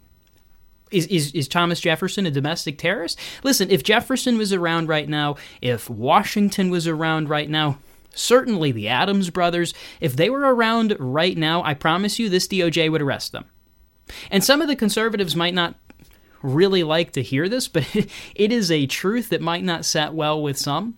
Is, 0.92 1.06
is, 1.08 1.32
is 1.34 1.48
Thomas 1.48 1.80
Jefferson 1.80 2.26
a 2.26 2.32
domestic 2.32 2.78
terrorist? 2.78 3.20
Listen, 3.44 3.70
if 3.70 3.84
Jefferson 3.84 4.38
was 4.38 4.52
around 4.52 4.88
right 4.88 5.08
now, 5.08 5.36
if 5.62 5.90
Washington 5.90 6.70
was 6.70 6.88
around 6.88 7.30
right 7.30 7.50
now, 7.50 7.78
certainly 8.14 8.72
the 8.72 8.88
Adams 8.88 9.30
brothers, 9.30 9.74
if 10.02 10.16
they 10.16 10.30
were 10.30 10.54
around 10.54 10.96
right 11.00 11.38
now, 11.38 11.64
I 11.64 11.74
promise 11.74 12.20
you 12.20 12.30
this 12.30 12.48
DOJ 12.48 12.92
would 12.92 13.02
arrest 13.02 13.32
them. 13.32 13.46
And 14.32 14.44
some 14.44 14.62
of 14.62 14.68
the 14.68 14.76
conservatives 14.76 15.36
might 15.36 15.54
not 15.54 15.76
really 16.42 16.84
like 16.84 17.12
to 17.12 17.22
hear 17.22 17.50
this, 17.50 17.68
but 17.68 17.86
it 18.36 18.52
is 18.52 18.72
a 18.72 18.88
truth 18.88 19.30
that 19.30 19.42
might 19.42 19.64
not 19.64 19.86
set 19.86 20.14
well 20.14 20.42
with 20.42 20.58
some. 20.58 20.96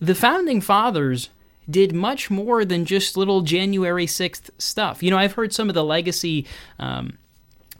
The 0.00 0.14
founding 0.14 0.60
fathers 0.60 1.30
did 1.68 1.94
much 1.94 2.30
more 2.30 2.64
than 2.64 2.84
just 2.84 3.16
little 3.16 3.42
January 3.42 4.06
6th 4.06 4.50
stuff. 4.58 5.02
You 5.02 5.10
know, 5.10 5.18
I've 5.18 5.32
heard 5.32 5.52
some 5.52 5.68
of 5.68 5.74
the 5.74 5.84
legacy 5.84 6.46
um, 6.78 7.18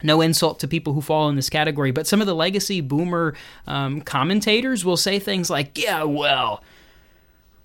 no 0.02 0.20
insult 0.20 0.60
to 0.60 0.68
people 0.68 0.92
who 0.92 1.00
fall 1.00 1.28
in 1.28 1.36
this 1.36 1.50
category, 1.50 1.90
but 1.90 2.06
some 2.06 2.20
of 2.20 2.26
the 2.26 2.34
legacy 2.34 2.80
boomer 2.80 3.34
um, 3.66 4.00
commentators 4.00 4.84
will 4.84 4.96
say 4.96 5.18
things 5.18 5.50
like, 5.50 5.76
yeah, 5.78 6.02
well, 6.02 6.62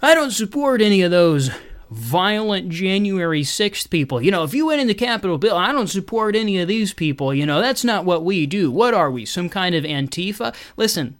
I 0.01 0.13
don't 0.13 0.31
support 0.31 0.81
any 0.81 1.01
of 1.01 1.11
those 1.11 1.51
violent 1.91 2.69
January 2.69 3.41
6th 3.41 3.89
people. 3.89 4.21
You 4.21 4.31
know, 4.31 4.43
if 4.43 4.53
you 4.53 4.65
went 4.65 4.81
in 4.81 4.87
the 4.87 4.93
Capitol 4.93 5.37
bill, 5.37 5.57
I 5.57 5.71
don't 5.71 5.87
support 5.87 6.35
any 6.35 6.59
of 6.59 6.67
these 6.67 6.93
people. 6.93 7.33
You 7.33 7.45
know, 7.45 7.61
that's 7.61 7.83
not 7.83 8.05
what 8.05 8.23
we 8.23 8.45
do. 8.45 8.71
What 8.71 8.93
are 8.93 9.11
we? 9.11 9.25
Some 9.25 9.49
kind 9.49 9.75
of 9.75 9.83
Antifa? 9.83 10.55
Listen, 10.77 11.17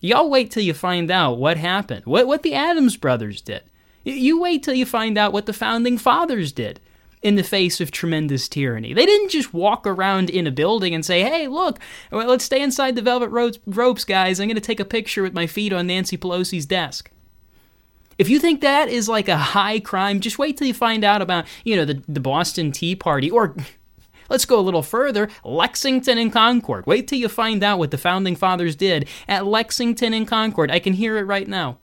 y'all 0.00 0.28
wait 0.28 0.50
till 0.50 0.64
you 0.64 0.74
find 0.74 1.10
out 1.10 1.38
what 1.38 1.56
happened, 1.56 2.06
what, 2.06 2.26
what 2.26 2.42
the 2.42 2.54
Adams 2.54 2.96
brothers 2.96 3.40
did. 3.40 3.62
You 4.02 4.40
wait 4.40 4.62
till 4.62 4.74
you 4.74 4.86
find 4.86 5.16
out 5.16 5.32
what 5.32 5.46
the 5.46 5.52
founding 5.52 5.96
fathers 5.96 6.52
did 6.52 6.80
in 7.22 7.36
the 7.36 7.42
face 7.42 7.80
of 7.80 7.90
tremendous 7.90 8.48
tyranny. 8.48 8.94
They 8.94 9.06
didn't 9.06 9.30
just 9.30 9.52
walk 9.52 9.86
around 9.86 10.30
in 10.30 10.46
a 10.46 10.50
building 10.50 10.94
and 10.94 11.04
say, 11.04 11.22
hey, 11.22 11.48
look, 11.48 11.78
let's 12.10 12.44
stay 12.44 12.62
inside 12.62 12.96
the 12.96 13.02
velvet 13.02 13.28
ropes, 13.66 14.04
guys. 14.04 14.40
I'm 14.40 14.48
going 14.48 14.54
to 14.54 14.60
take 14.60 14.80
a 14.80 14.84
picture 14.84 15.22
with 15.22 15.34
my 15.34 15.46
feet 15.46 15.72
on 15.72 15.86
Nancy 15.86 16.16
Pelosi's 16.16 16.66
desk. 16.66 17.10
If 18.18 18.28
you 18.28 18.38
think 18.38 18.60
that 18.60 18.88
is 18.88 19.08
like 19.08 19.28
a 19.28 19.36
high 19.36 19.80
crime, 19.80 20.20
just 20.20 20.38
wait 20.38 20.56
till 20.56 20.66
you 20.66 20.74
find 20.74 21.04
out 21.04 21.22
about, 21.22 21.46
you 21.64 21.76
know, 21.76 21.84
the, 21.84 22.02
the 22.06 22.20
Boston 22.20 22.72
Tea 22.72 22.94
Party 22.96 23.30
or 23.30 23.54
Let's 24.30 24.44
go 24.44 24.60
a 24.60 24.62
little 24.62 24.84
further 24.84 25.28
Lexington 25.44 26.16
and 26.16 26.32
Concord. 26.32 26.86
Wait 26.86 27.08
till 27.08 27.18
you 27.18 27.28
find 27.28 27.64
out 27.64 27.80
what 27.80 27.90
the 27.90 27.98
founding 27.98 28.36
fathers 28.36 28.76
did 28.76 29.08
at 29.26 29.44
Lexington 29.44 30.14
and 30.14 30.26
Concord. 30.26 30.70
I 30.70 30.78
can 30.78 30.92
hear 30.92 31.18
it 31.18 31.22
right 31.22 31.48
now. 31.48 31.78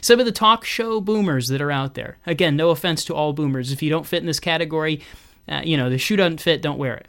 Some 0.00 0.20
of 0.20 0.26
the 0.26 0.32
talk 0.32 0.64
show 0.64 1.00
boomers 1.00 1.48
that 1.48 1.60
are 1.60 1.70
out 1.70 1.94
there. 1.94 2.18
Again, 2.26 2.56
no 2.56 2.70
offense 2.70 3.04
to 3.06 3.14
all 3.14 3.32
boomers. 3.32 3.72
If 3.72 3.82
you 3.82 3.90
don't 3.90 4.06
fit 4.06 4.20
in 4.20 4.26
this 4.26 4.40
category, 4.40 5.00
uh, 5.48 5.62
you 5.64 5.76
know, 5.76 5.90
the 5.90 5.98
shoe 5.98 6.16
doesn't 6.16 6.40
fit, 6.40 6.62
don't 6.62 6.78
wear 6.78 6.96
it. 6.96 7.08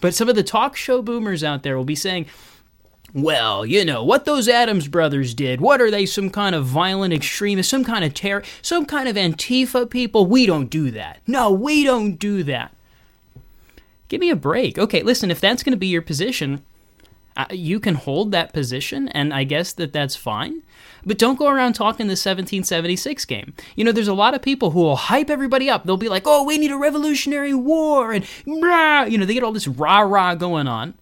But 0.00 0.14
some 0.14 0.28
of 0.28 0.36
the 0.36 0.42
talk 0.42 0.76
show 0.76 1.02
boomers 1.02 1.42
out 1.42 1.62
there 1.62 1.76
will 1.76 1.84
be 1.84 1.94
saying, 1.94 2.26
well, 3.14 3.64
you 3.64 3.84
know, 3.84 4.04
what 4.04 4.24
those 4.24 4.48
Adams 4.48 4.88
brothers 4.88 5.32
did, 5.32 5.60
what 5.60 5.80
are 5.80 5.90
they, 5.90 6.04
some 6.04 6.28
kind 6.28 6.54
of 6.54 6.66
violent 6.66 7.14
extremist, 7.14 7.70
some 7.70 7.84
kind 7.84 8.04
of 8.04 8.12
terror, 8.12 8.42
some 8.60 8.84
kind 8.84 9.08
of 9.08 9.16
Antifa 9.16 9.88
people? 9.88 10.26
We 10.26 10.44
don't 10.44 10.68
do 10.68 10.90
that. 10.90 11.20
No, 11.26 11.50
we 11.50 11.84
don't 11.84 12.16
do 12.16 12.42
that. 12.42 12.74
Give 14.08 14.20
me 14.20 14.30
a 14.30 14.36
break. 14.36 14.78
Okay, 14.78 15.02
listen, 15.02 15.30
if 15.30 15.40
that's 15.40 15.62
going 15.62 15.72
to 15.72 15.78
be 15.78 15.86
your 15.86 16.02
position, 16.02 16.64
you 17.50 17.80
can 17.80 17.94
hold 17.94 18.32
that 18.32 18.52
position, 18.52 19.08
and 19.08 19.32
I 19.32 19.44
guess 19.44 19.72
that 19.74 19.92
that's 19.92 20.16
fine. 20.16 20.62
But 21.04 21.18
don't 21.18 21.38
go 21.38 21.48
around 21.48 21.74
talking 21.74 22.06
the 22.06 22.12
1776 22.12 23.24
game. 23.26 23.54
You 23.76 23.84
know, 23.84 23.92
there's 23.92 24.08
a 24.08 24.14
lot 24.14 24.34
of 24.34 24.42
people 24.42 24.72
who 24.72 24.80
will 24.80 24.96
hype 24.96 25.30
everybody 25.30 25.70
up. 25.70 25.84
They'll 25.84 25.96
be 25.96 26.08
like, 26.08 26.24
oh, 26.26 26.44
we 26.44 26.58
need 26.58 26.72
a 26.72 26.76
revolutionary 26.76 27.54
war, 27.54 28.12
and 28.12 28.26
rah, 28.46 29.04
you 29.04 29.18
know, 29.18 29.24
they 29.24 29.34
get 29.34 29.42
all 29.42 29.52
this 29.52 29.68
rah 29.68 30.00
rah 30.00 30.34
going 30.34 30.66
on. 30.66 30.94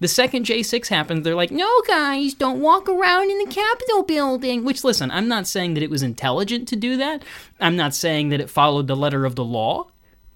The 0.00 0.08
second 0.08 0.46
J6 0.46 0.88
happens, 0.88 1.24
they're 1.24 1.34
like, 1.34 1.50
no, 1.50 1.68
guys, 1.86 2.32
don't 2.32 2.60
walk 2.60 2.88
around 2.88 3.30
in 3.30 3.38
the 3.38 3.52
Capitol 3.52 4.02
building. 4.02 4.64
Which, 4.64 4.82
listen, 4.82 5.10
I'm 5.10 5.28
not 5.28 5.46
saying 5.46 5.74
that 5.74 5.82
it 5.82 5.90
was 5.90 6.02
intelligent 6.02 6.68
to 6.68 6.76
do 6.76 6.96
that. 6.96 7.22
I'm 7.60 7.76
not 7.76 7.94
saying 7.94 8.30
that 8.30 8.40
it 8.40 8.48
followed 8.48 8.86
the 8.86 8.96
letter 8.96 9.26
of 9.26 9.36
the 9.36 9.44
law 9.44 9.89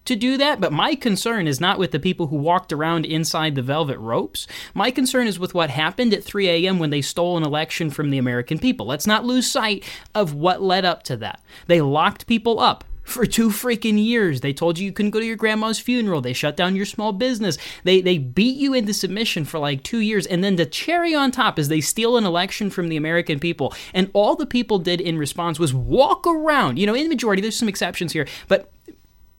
to 0.05 0.17
do 0.17 0.37
that, 0.37 0.61
but 0.61 0.73
my 0.73 0.95
concern 0.95 1.47
is 1.47 1.61
not 1.61 1.79
with 1.79 1.91
the 1.91 1.99
people 1.99 2.27
who 2.27 2.37
walked 2.37 2.73
around 2.73 3.07
inside 3.07 3.55
the 3.55 3.63
velvet 3.63 3.99
ropes. 3.99 4.47
My 4.75 4.91
concern 4.91 5.27
is 5.27 5.39
with 5.39 5.55
what 5.55 5.71
happened 5.71 6.13
at 6.13 6.25
3 6.25 6.49
a.m. 6.49 6.79
when 6.79 6.91
they 6.91 7.03
stole 7.03 7.37
an 7.37 7.43
election 7.43 7.91
from 7.91 8.11
the 8.11 8.19
American 8.19 8.59
people. 8.59 8.87
Let's 8.87 9.07
not 9.07 9.25
lose 9.25 9.51
sight 9.51 9.85
of 10.15 10.35
what 10.35 10.63
led 10.63 10.85
up 10.85 11.03
to 11.05 11.17
that. 11.19 11.43
They 11.67 11.81
locked 11.81 12.27
people 12.27 12.61
up 12.61 12.85
for 13.05 13.27
two 13.27 13.51
freaking 13.51 14.03
years. 14.03 14.41
They 14.41 14.53
told 14.53 14.79
you 14.79 14.87
you 14.87 14.93
couldn't 14.93 15.11
go 15.11 15.21
to 15.21 15.27
your 15.27 15.37
grandma's 15.37 15.79
funeral. 15.79 16.21
They 16.21 16.33
shut 16.33 16.57
down 16.57 16.75
your 16.75 16.87
small 16.87 17.13
business. 17.13 17.59
They 17.85 18.01
they 18.01 18.19
beat 18.19 18.57
you 18.57 18.73
into 18.73 18.95
submission 18.95 19.45
for 19.45 19.59
like 19.59 19.83
2 19.83 19.99
years 19.99 20.27
and 20.27 20.43
then 20.43 20.57
the 20.57 20.67
cherry 20.67 21.15
on 21.15 21.31
top 21.31 21.59
is 21.59 21.69
they 21.69 21.83
steal 21.83 22.17
an 22.17 22.25
election 22.25 22.71
from 22.71 22.89
the 22.89 22.97
American 22.97 23.39
people. 23.39 23.75
And 23.93 24.11
all 24.15 24.37
the 24.37 24.47
people 24.47 24.79
did 24.79 25.01
in 25.01 25.19
response 25.19 25.59
was 25.59 25.75
walk 25.75 26.27
around. 26.27 26.79
You 26.79 26.87
know, 26.87 26.95
in 26.95 27.05
the 27.05 27.15
majority 27.15 27.43
there's 27.43 27.59
some 27.59 27.69
exceptions 27.69 28.13
here, 28.13 28.27
but 28.49 28.71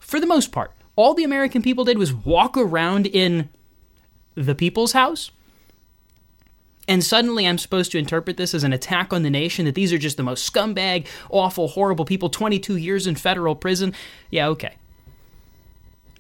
for 0.06 0.20
the 0.20 0.28
most 0.28 0.52
part, 0.52 0.72
all 0.96 1.16
the 1.16 1.24
American 1.24 1.64
people 1.64 1.84
did 1.84 1.98
was 1.98 2.14
walk 2.14 2.56
around 2.56 3.08
in 3.08 3.50
the 4.36 4.54
people's 4.54 4.92
house. 4.92 5.32
And 6.88 7.04
suddenly 7.04 7.48
I'm 7.48 7.58
supposed 7.58 7.92
to 7.94 7.98
interpret 7.98 8.38
this 8.38 8.54
as 8.54 8.64
an 8.64 8.72
attack 8.72 9.12
on 9.12 9.24
the 9.24 9.32
nation, 9.32 9.66
that 9.66 9.74
these 9.74 9.92
are 9.92 9.98
just 9.98 10.18
the 10.18 10.24
most 10.24 10.54
scumbag, 10.54 11.08
awful, 11.32 11.70
horrible 11.70 12.06
people, 12.06 12.30
22 12.30 12.78
years 12.78 13.08
in 13.08 13.16
federal 13.16 13.56
prison. 13.56 13.96
Yeah, 14.30 14.48
okay. 14.50 14.76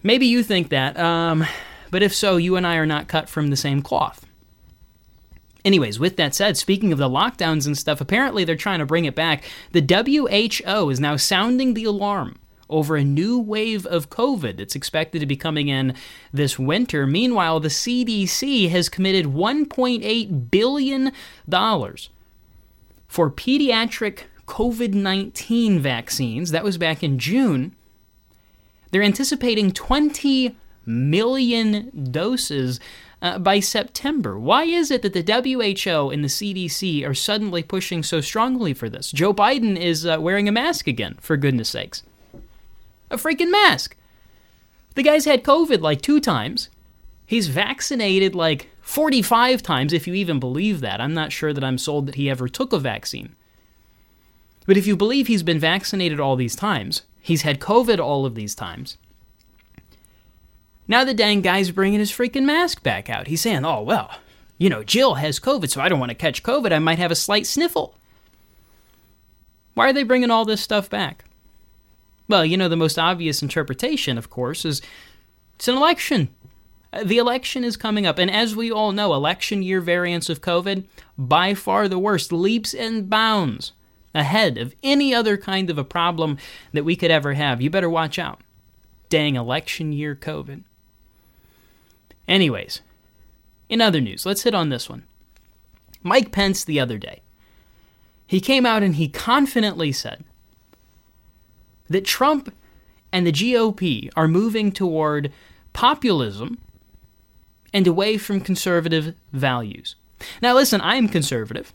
Maybe 0.01 0.25
you 0.25 0.41
think 0.41 0.69
that, 0.69 0.97
um, 0.97 1.45
but 1.91 2.01
if 2.01 2.13
so, 2.13 2.37
you 2.37 2.55
and 2.55 2.65
I 2.65 2.77
are 2.77 2.87
not 2.87 3.07
cut 3.07 3.29
from 3.29 3.51
the 3.51 3.55
same 3.55 3.83
cloth. 3.83 4.25
Anyways, 5.63 5.99
with 5.99 6.17
that 6.17 6.33
said, 6.33 6.57
speaking 6.57 6.91
of 6.91 6.97
the 6.97 7.09
lockdowns 7.09 7.67
and 7.67 7.77
stuff, 7.77 8.01
apparently 8.01 8.43
they're 8.43 8.55
trying 8.55 8.79
to 8.79 8.85
bring 8.87 9.05
it 9.05 9.15
back. 9.15 9.43
The 9.73 9.81
WHO 9.81 10.89
is 10.89 10.99
now 10.99 11.17
sounding 11.17 11.75
the 11.75 11.83
alarm 11.83 12.39
over 12.69 12.95
a 12.95 13.03
new 13.03 13.39
wave 13.39 13.85
of 13.85 14.09
COVID 14.09 14.57
that's 14.57 14.75
expected 14.75 15.19
to 15.19 15.25
be 15.25 15.35
coming 15.35 15.67
in 15.67 15.95
this 16.33 16.57
winter. 16.57 17.05
Meanwhile, 17.05 17.59
the 17.59 17.69
CDC 17.69 18.69
has 18.69 18.89
committed 18.89 19.25
$1.8 19.27 20.51
billion 20.51 21.11
for 23.07 23.31
pediatric 23.31 24.23
COVID 24.47 24.93
19 24.93 25.79
vaccines. 25.79 26.51
That 26.51 26.63
was 26.63 26.77
back 26.77 27.03
in 27.03 27.19
June. 27.19 27.75
They're 28.91 29.01
anticipating 29.01 29.71
20 29.71 30.55
million 30.85 32.09
doses 32.11 32.79
uh, 33.21 33.39
by 33.39 33.59
September. 33.59 34.37
Why 34.37 34.63
is 34.63 34.91
it 34.91 35.01
that 35.01 35.13
the 35.13 35.23
WHO 35.23 36.11
and 36.11 36.23
the 36.23 36.27
CDC 36.27 37.07
are 37.07 37.13
suddenly 37.13 37.63
pushing 37.63 38.03
so 38.03 38.21
strongly 38.21 38.73
for 38.73 38.87
this? 38.87 39.11
Joe 39.11 39.33
Biden 39.33 39.77
is 39.77 40.05
uh, 40.05 40.17
wearing 40.19 40.47
a 40.47 40.51
mask 40.51 40.87
again, 40.87 41.17
for 41.19 41.37
goodness 41.37 41.69
sakes 41.69 42.03
a 43.09 43.17
freaking 43.17 43.51
mask. 43.51 43.95
The 44.95 45.03
guy's 45.03 45.25
had 45.25 45.43
COVID 45.43 45.81
like 45.81 46.01
two 46.01 46.19
times. 46.19 46.69
He's 47.25 47.47
vaccinated 47.47 48.35
like 48.35 48.69
45 48.81 49.61
times, 49.61 49.93
if 49.93 50.07
you 50.07 50.13
even 50.13 50.39
believe 50.39 50.81
that. 50.81 51.01
I'm 51.01 51.13
not 51.13 51.31
sure 51.31 51.53
that 51.53 51.63
I'm 51.63 51.77
sold 51.77 52.05
that 52.05 52.15
he 52.15 52.29
ever 52.29 52.47
took 52.47 52.71
a 52.71 52.79
vaccine. 52.79 53.35
But 54.65 54.77
if 54.77 54.87
you 54.87 54.95
believe 54.95 55.27
he's 55.27 55.43
been 55.43 55.59
vaccinated 55.59 56.19
all 56.19 56.35
these 56.35 56.55
times, 56.55 57.03
he's 57.19 57.41
had 57.41 57.59
COVID 57.59 57.99
all 57.99 58.25
of 58.25 58.35
these 58.35 58.55
times. 58.55 58.97
Now 60.87 61.03
the 61.03 61.13
dang 61.13 61.41
guy's 61.41 61.71
bringing 61.71 61.99
his 61.99 62.11
freaking 62.11 62.45
mask 62.45 62.83
back 62.83 63.09
out. 63.09 63.27
He's 63.27 63.41
saying, 63.41 63.65
oh, 63.65 63.81
well, 63.81 64.11
you 64.57 64.69
know, 64.69 64.83
Jill 64.83 65.15
has 65.15 65.39
COVID, 65.39 65.69
so 65.69 65.81
I 65.81 65.89
don't 65.89 65.99
want 65.99 66.11
to 66.11 66.15
catch 66.15 66.43
COVID. 66.43 66.71
I 66.71 66.79
might 66.79 66.99
have 66.99 67.11
a 67.11 67.15
slight 67.15 67.45
sniffle. 67.45 67.95
Why 69.73 69.89
are 69.89 69.93
they 69.93 70.03
bringing 70.03 70.31
all 70.31 70.45
this 70.45 70.61
stuff 70.61 70.89
back? 70.89 71.25
Well, 72.27 72.45
you 72.45 72.57
know, 72.57 72.67
the 72.67 72.75
most 72.75 72.97
obvious 72.97 73.41
interpretation, 73.41 74.17
of 74.17 74.29
course, 74.29 74.65
is 74.65 74.81
it's 75.55 75.67
an 75.67 75.75
election. 75.75 76.29
Uh, 76.91 77.03
the 77.03 77.17
election 77.17 77.63
is 77.63 77.77
coming 77.77 78.05
up, 78.05 78.17
and 78.17 78.31
as 78.31 78.55
we 78.55 78.71
all 78.71 78.91
know, 78.91 79.13
election 79.13 79.61
year 79.61 79.81
variants 79.81 80.29
of 80.29 80.41
COVID, 80.41 80.85
by 81.17 81.53
far 81.53 81.87
the 81.87 81.99
worst, 81.99 82.31
leaps 82.31 82.73
and 82.73 83.09
bounds 83.09 83.73
ahead 84.13 84.57
of 84.57 84.73
any 84.81 85.13
other 85.13 85.37
kind 85.37 85.69
of 85.69 85.77
a 85.77 85.83
problem 85.83 86.37
that 86.73 86.85
we 86.85 86.95
could 86.95 87.11
ever 87.11 87.33
have. 87.33 87.61
You 87.61 87.69
better 87.69 87.89
watch 87.89 88.17
out. 88.17 88.41
Dang 89.09 89.35
election 89.35 89.91
year 89.91 90.15
COVID. 90.15 90.63
Anyways, 92.27 92.81
in 93.69 93.81
other 93.81 94.01
news, 94.01 94.25
let's 94.25 94.43
hit 94.43 94.55
on 94.55 94.69
this 94.69 94.89
one. 94.89 95.03
Mike 96.01 96.31
Pence 96.31 96.63
the 96.63 96.79
other 96.79 96.97
day. 96.97 97.21
He 98.27 98.39
came 98.39 98.65
out 98.65 98.83
and 98.83 98.95
he 98.95 99.07
confidently 99.07 99.91
said 99.91 100.23
that 101.89 102.05
Trump 102.05 102.53
and 103.11 103.25
the 103.25 103.31
GOP 103.31 104.09
are 104.15 104.27
moving 104.27 104.71
toward 104.71 105.31
populism 105.73 106.57
and 107.73 107.87
away 107.87 108.17
from 108.17 108.39
conservative 108.39 109.13
values. 109.31 109.95
Now, 110.41 110.53
listen, 110.53 110.81
I 110.81 110.95
am 110.95 111.09
conservative, 111.09 111.73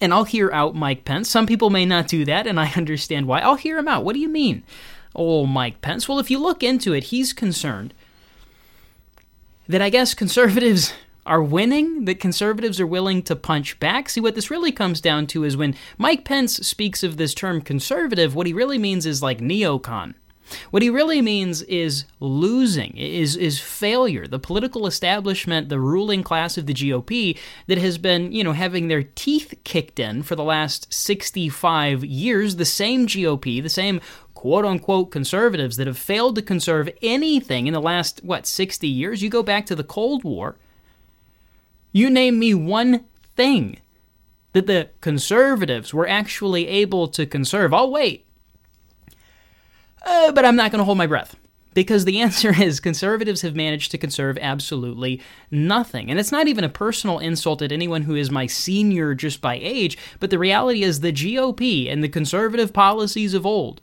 and 0.00 0.12
I'll 0.12 0.24
hear 0.24 0.50
out 0.50 0.74
Mike 0.74 1.04
Pence. 1.04 1.30
Some 1.30 1.46
people 1.46 1.70
may 1.70 1.86
not 1.86 2.08
do 2.08 2.24
that, 2.24 2.46
and 2.46 2.58
I 2.58 2.72
understand 2.76 3.26
why. 3.26 3.40
I'll 3.40 3.54
hear 3.54 3.78
him 3.78 3.88
out. 3.88 4.04
What 4.04 4.14
do 4.14 4.20
you 4.20 4.28
mean, 4.28 4.62
oh, 5.14 5.46
Mike 5.46 5.80
Pence? 5.80 6.08
Well, 6.08 6.18
if 6.18 6.30
you 6.30 6.38
look 6.38 6.62
into 6.62 6.92
it, 6.92 7.04
he's 7.04 7.32
concerned 7.32 7.94
that 9.68 9.82
I 9.82 9.90
guess 9.90 10.14
conservatives 10.14 10.92
are 11.26 11.42
winning, 11.42 12.04
that 12.06 12.20
conservatives 12.20 12.80
are 12.80 12.86
willing 12.86 13.22
to 13.24 13.36
punch 13.36 13.78
back. 13.78 14.08
See, 14.08 14.20
what 14.20 14.34
this 14.34 14.50
really 14.50 14.72
comes 14.72 15.00
down 15.00 15.26
to 15.28 15.44
is 15.44 15.56
when 15.56 15.74
Mike 15.98 16.24
Pence 16.24 16.56
speaks 16.66 17.02
of 17.02 17.16
this 17.16 17.34
term 17.34 17.60
conservative, 17.60 18.34
what 18.34 18.46
he 18.46 18.52
really 18.52 18.78
means 18.78 19.04
is 19.04 19.22
like 19.22 19.38
neocon. 19.38 20.14
What 20.70 20.82
he 20.82 20.90
really 20.90 21.20
means 21.20 21.62
is 21.62 22.04
losing, 22.20 22.96
is, 22.96 23.36
is 23.36 23.58
failure. 23.58 24.26
The 24.26 24.38
political 24.38 24.86
establishment, 24.86 25.68
the 25.68 25.80
ruling 25.80 26.22
class 26.22 26.56
of 26.56 26.66
the 26.66 26.74
GOP 26.74 27.36
that 27.66 27.78
has 27.78 27.98
been, 27.98 28.32
you 28.32 28.44
know, 28.44 28.52
having 28.52 28.88
their 28.88 29.02
teeth 29.02 29.54
kicked 29.64 29.98
in 29.98 30.22
for 30.22 30.36
the 30.36 30.44
last 30.44 30.92
65 30.92 32.04
years, 32.04 32.56
the 32.56 32.64
same 32.64 33.06
GOP, 33.06 33.62
the 33.62 33.68
same 33.68 34.00
quote 34.34 34.64
unquote 34.64 35.10
conservatives 35.10 35.76
that 35.78 35.86
have 35.86 35.98
failed 35.98 36.36
to 36.36 36.42
conserve 36.42 36.90
anything 37.02 37.66
in 37.66 37.72
the 37.72 37.80
last, 37.80 38.22
what, 38.22 38.46
60 38.46 38.86
years. 38.86 39.22
You 39.22 39.30
go 39.30 39.42
back 39.42 39.66
to 39.66 39.74
the 39.74 39.84
Cold 39.84 40.22
War. 40.22 40.56
You 41.96 42.10
name 42.10 42.38
me 42.38 42.52
one 42.52 43.06
thing 43.36 43.78
that 44.52 44.66
the 44.66 44.90
conservatives 45.00 45.94
were 45.94 46.06
actually 46.06 46.68
able 46.68 47.08
to 47.08 47.24
conserve. 47.24 47.72
I'll 47.72 47.90
wait. 47.90 48.26
Uh, 50.04 50.30
but 50.32 50.44
I'm 50.44 50.56
not 50.56 50.70
going 50.70 50.80
to 50.80 50.84
hold 50.84 50.98
my 50.98 51.06
breath. 51.06 51.36
Because 51.72 52.04
the 52.04 52.20
answer 52.26 52.52
is 52.62 52.80
conservatives 52.80 53.40
have 53.40 53.56
managed 53.56 53.92
to 53.92 53.96
conserve 53.96 54.36
absolutely 54.42 55.22
nothing. 55.50 56.10
And 56.10 56.20
it's 56.20 56.30
not 56.30 56.48
even 56.48 56.64
a 56.64 56.68
personal 56.68 57.18
insult 57.18 57.62
at 57.62 57.72
anyone 57.72 58.02
who 58.02 58.14
is 58.14 58.30
my 58.30 58.46
senior 58.46 59.14
just 59.14 59.40
by 59.40 59.54
age, 59.54 59.96
but 60.20 60.28
the 60.28 60.38
reality 60.38 60.82
is 60.82 61.00
the 61.00 61.14
GOP 61.14 61.90
and 61.90 62.04
the 62.04 62.10
conservative 62.10 62.74
policies 62.74 63.32
of 63.32 63.46
old 63.46 63.80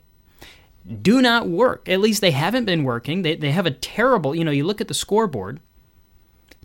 do 1.01 1.20
not 1.20 1.48
work. 1.48 1.89
At 1.89 2.00
least 2.00 2.22
they 2.22 2.29
haven't 2.29 2.65
been 2.65 2.84
working. 2.84 3.24
They, 3.24 3.38
they 3.38 3.50
have 3.53 3.65
a 3.65 3.72
terrible, 3.72 4.36
you 4.36 4.43
know, 4.43 4.51
you 4.51 4.65
look 4.65 4.82
at 4.82 4.88
the 4.88 4.93
scoreboard, 4.93 5.62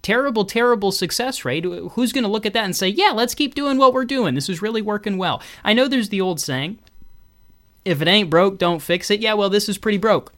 terrible, 0.02 0.44
terrible 0.44 0.92
success 0.92 1.44
rate. 1.44 1.64
Who's 1.64 2.12
going 2.12 2.24
to 2.24 2.30
look 2.30 2.46
at 2.46 2.52
that 2.52 2.64
and 2.64 2.76
say, 2.76 2.88
yeah, 2.88 3.12
let's 3.14 3.34
keep 3.34 3.54
doing 3.54 3.78
what 3.78 3.92
we're 3.92 4.04
doing? 4.04 4.34
This 4.34 4.48
is 4.48 4.62
really 4.62 4.82
working 4.82 5.18
well. 5.18 5.42
I 5.64 5.72
know 5.72 5.88
there's 5.88 6.08
the 6.08 6.20
old 6.20 6.40
saying, 6.40 6.78
if 7.84 8.02
it 8.02 8.08
ain't 8.08 8.30
broke, 8.30 8.58
don't 8.58 8.82
fix 8.82 9.10
it. 9.10 9.20
Yeah, 9.20 9.34
well, 9.34 9.50
this 9.50 9.68
is 9.68 9.78
pretty 9.78 9.98
broke. 9.98 10.32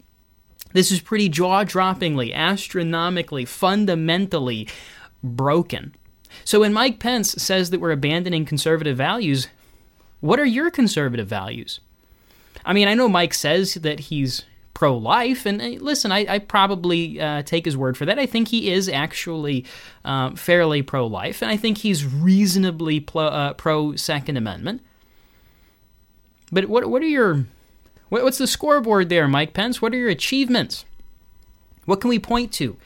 This 0.72 0.92
is 0.92 1.00
pretty 1.00 1.28
jaw 1.28 1.64
droppingly, 1.64 2.32
astronomically, 2.32 3.44
fundamentally 3.44 4.68
broken. 5.22 5.94
So 6.44 6.60
when 6.60 6.72
Mike 6.72 7.00
Pence 7.00 7.32
says 7.32 7.70
that 7.70 7.80
we're 7.80 7.90
abandoning 7.90 8.44
conservative 8.44 8.96
values, 8.96 9.48
what 10.20 10.38
are 10.38 10.44
your 10.44 10.70
conservative 10.70 11.26
values? 11.26 11.80
I 12.64 12.72
mean, 12.72 12.86
I 12.86 12.94
know 12.94 13.08
Mike 13.08 13.34
says 13.34 13.74
that 13.74 14.00
he's 14.00 14.44
pro 14.80 14.96
life, 14.96 15.44
and 15.44 15.60
uh, 15.60 15.66
listen, 15.84 16.10
I, 16.10 16.24
I 16.26 16.38
probably 16.38 17.20
uh, 17.20 17.42
take 17.42 17.66
his 17.66 17.76
word 17.76 17.98
for 17.98 18.06
that. 18.06 18.18
I 18.18 18.24
think 18.24 18.48
he 18.48 18.72
is 18.72 18.88
actually 18.88 19.66
uh, 20.06 20.30
fairly 20.30 20.80
pro 20.80 21.06
life, 21.06 21.42
and 21.42 21.50
I 21.50 21.58
think 21.58 21.76
he's 21.76 22.06
reasonably 22.06 23.06
uh, 23.14 23.52
pro 23.52 23.94
Second 23.96 24.38
Amendment. 24.38 24.80
But 26.50 26.64
what, 26.64 26.86
what 26.86 27.02
are 27.02 27.06
your. 27.08 27.44
What, 28.08 28.24
what's 28.24 28.38
the 28.38 28.46
scoreboard 28.46 29.10
there, 29.10 29.28
Mike 29.28 29.52
Pence? 29.52 29.82
What 29.82 29.92
are 29.92 29.98
your 29.98 30.08
achievements? 30.08 30.86
What 31.84 32.00
can 32.00 32.08
we 32.08 32.18
point 32.18 32.50
to? 32.54 32.78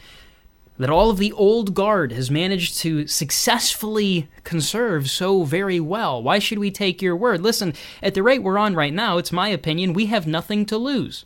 that 0.77 0.91
all 0.91 1.09
of 1.09 1.19
the 1.19 1.31
old 1.35 1.73
guard 1.73 2.11
has 2.11 2.33
managed 2.33 2.77
to 2.79 3.07
successfully 3.07 4.29
conserve 4.43 5.09
so 5.09 5.45
very 5.45 5.79
well. 5.79 6.21
Why 6.21 6.41
should 6.41 6.59
we 6.59 6.73
take 6.73 7.01
your 7.01 7.15
word? 7.15 7.41
Listen, 7.41 7.75
at 8.03 8.15
the 8.15 8.25
rate 8.25 8.43
we're 8.43 8.59
on 8.59 8.75
right 8.75 8.93
now, 8.93 9.17
it's 9.17 9.31
my 9.31 9.47
opinion, 9.47 9.93
we 9.93 10.07
have 10.07 10.27
nothing 10.27 10.67
to 10.67 10.77
lose. 10.77 11.25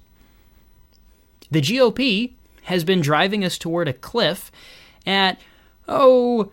The 1.50 1.60
GOP 1.60 2.34
has 2.64 2.84
been 2.84 3.00
driving 3.00 3.44
us 3.44 3.58
toward 3.58 3.88
a 3.88 3.92
cliff 3.92 4.50
at, 5.06 5.40
oh, 5.88 6.52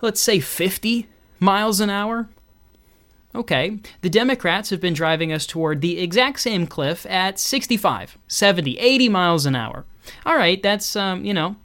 let's 0.00 0.20
say 0.20 0.40
50 0.40 1.08
miles 1.40 1.80
an 1.80 1.90
hour. 1.90 2.28
Okay, 3.34 3.80
the 4.02 4.10
Democrats 4.10 4.70
have 4.70 4.80
been 4.80 4.94
driving 4.94 5.32
us 5.32 5.44
toward 5.44 5.80
the 5.80 5.98
exact 5.98 6.38
same 6.38 6.68
cliff 6.68 7.04
at 7.06 7.40
65, 7.40 8.16
70, 8.28 8.78
80 8.78 9.08
miles 9.08 9.44
an 9.44 9.56
hour. 9.56 9.84
All 10.24 10.36
right, 10.36 10.62
that's, 10.62 10.94
um, 10.94 11.24
you 11.24 11.34
know, 11.34 11.56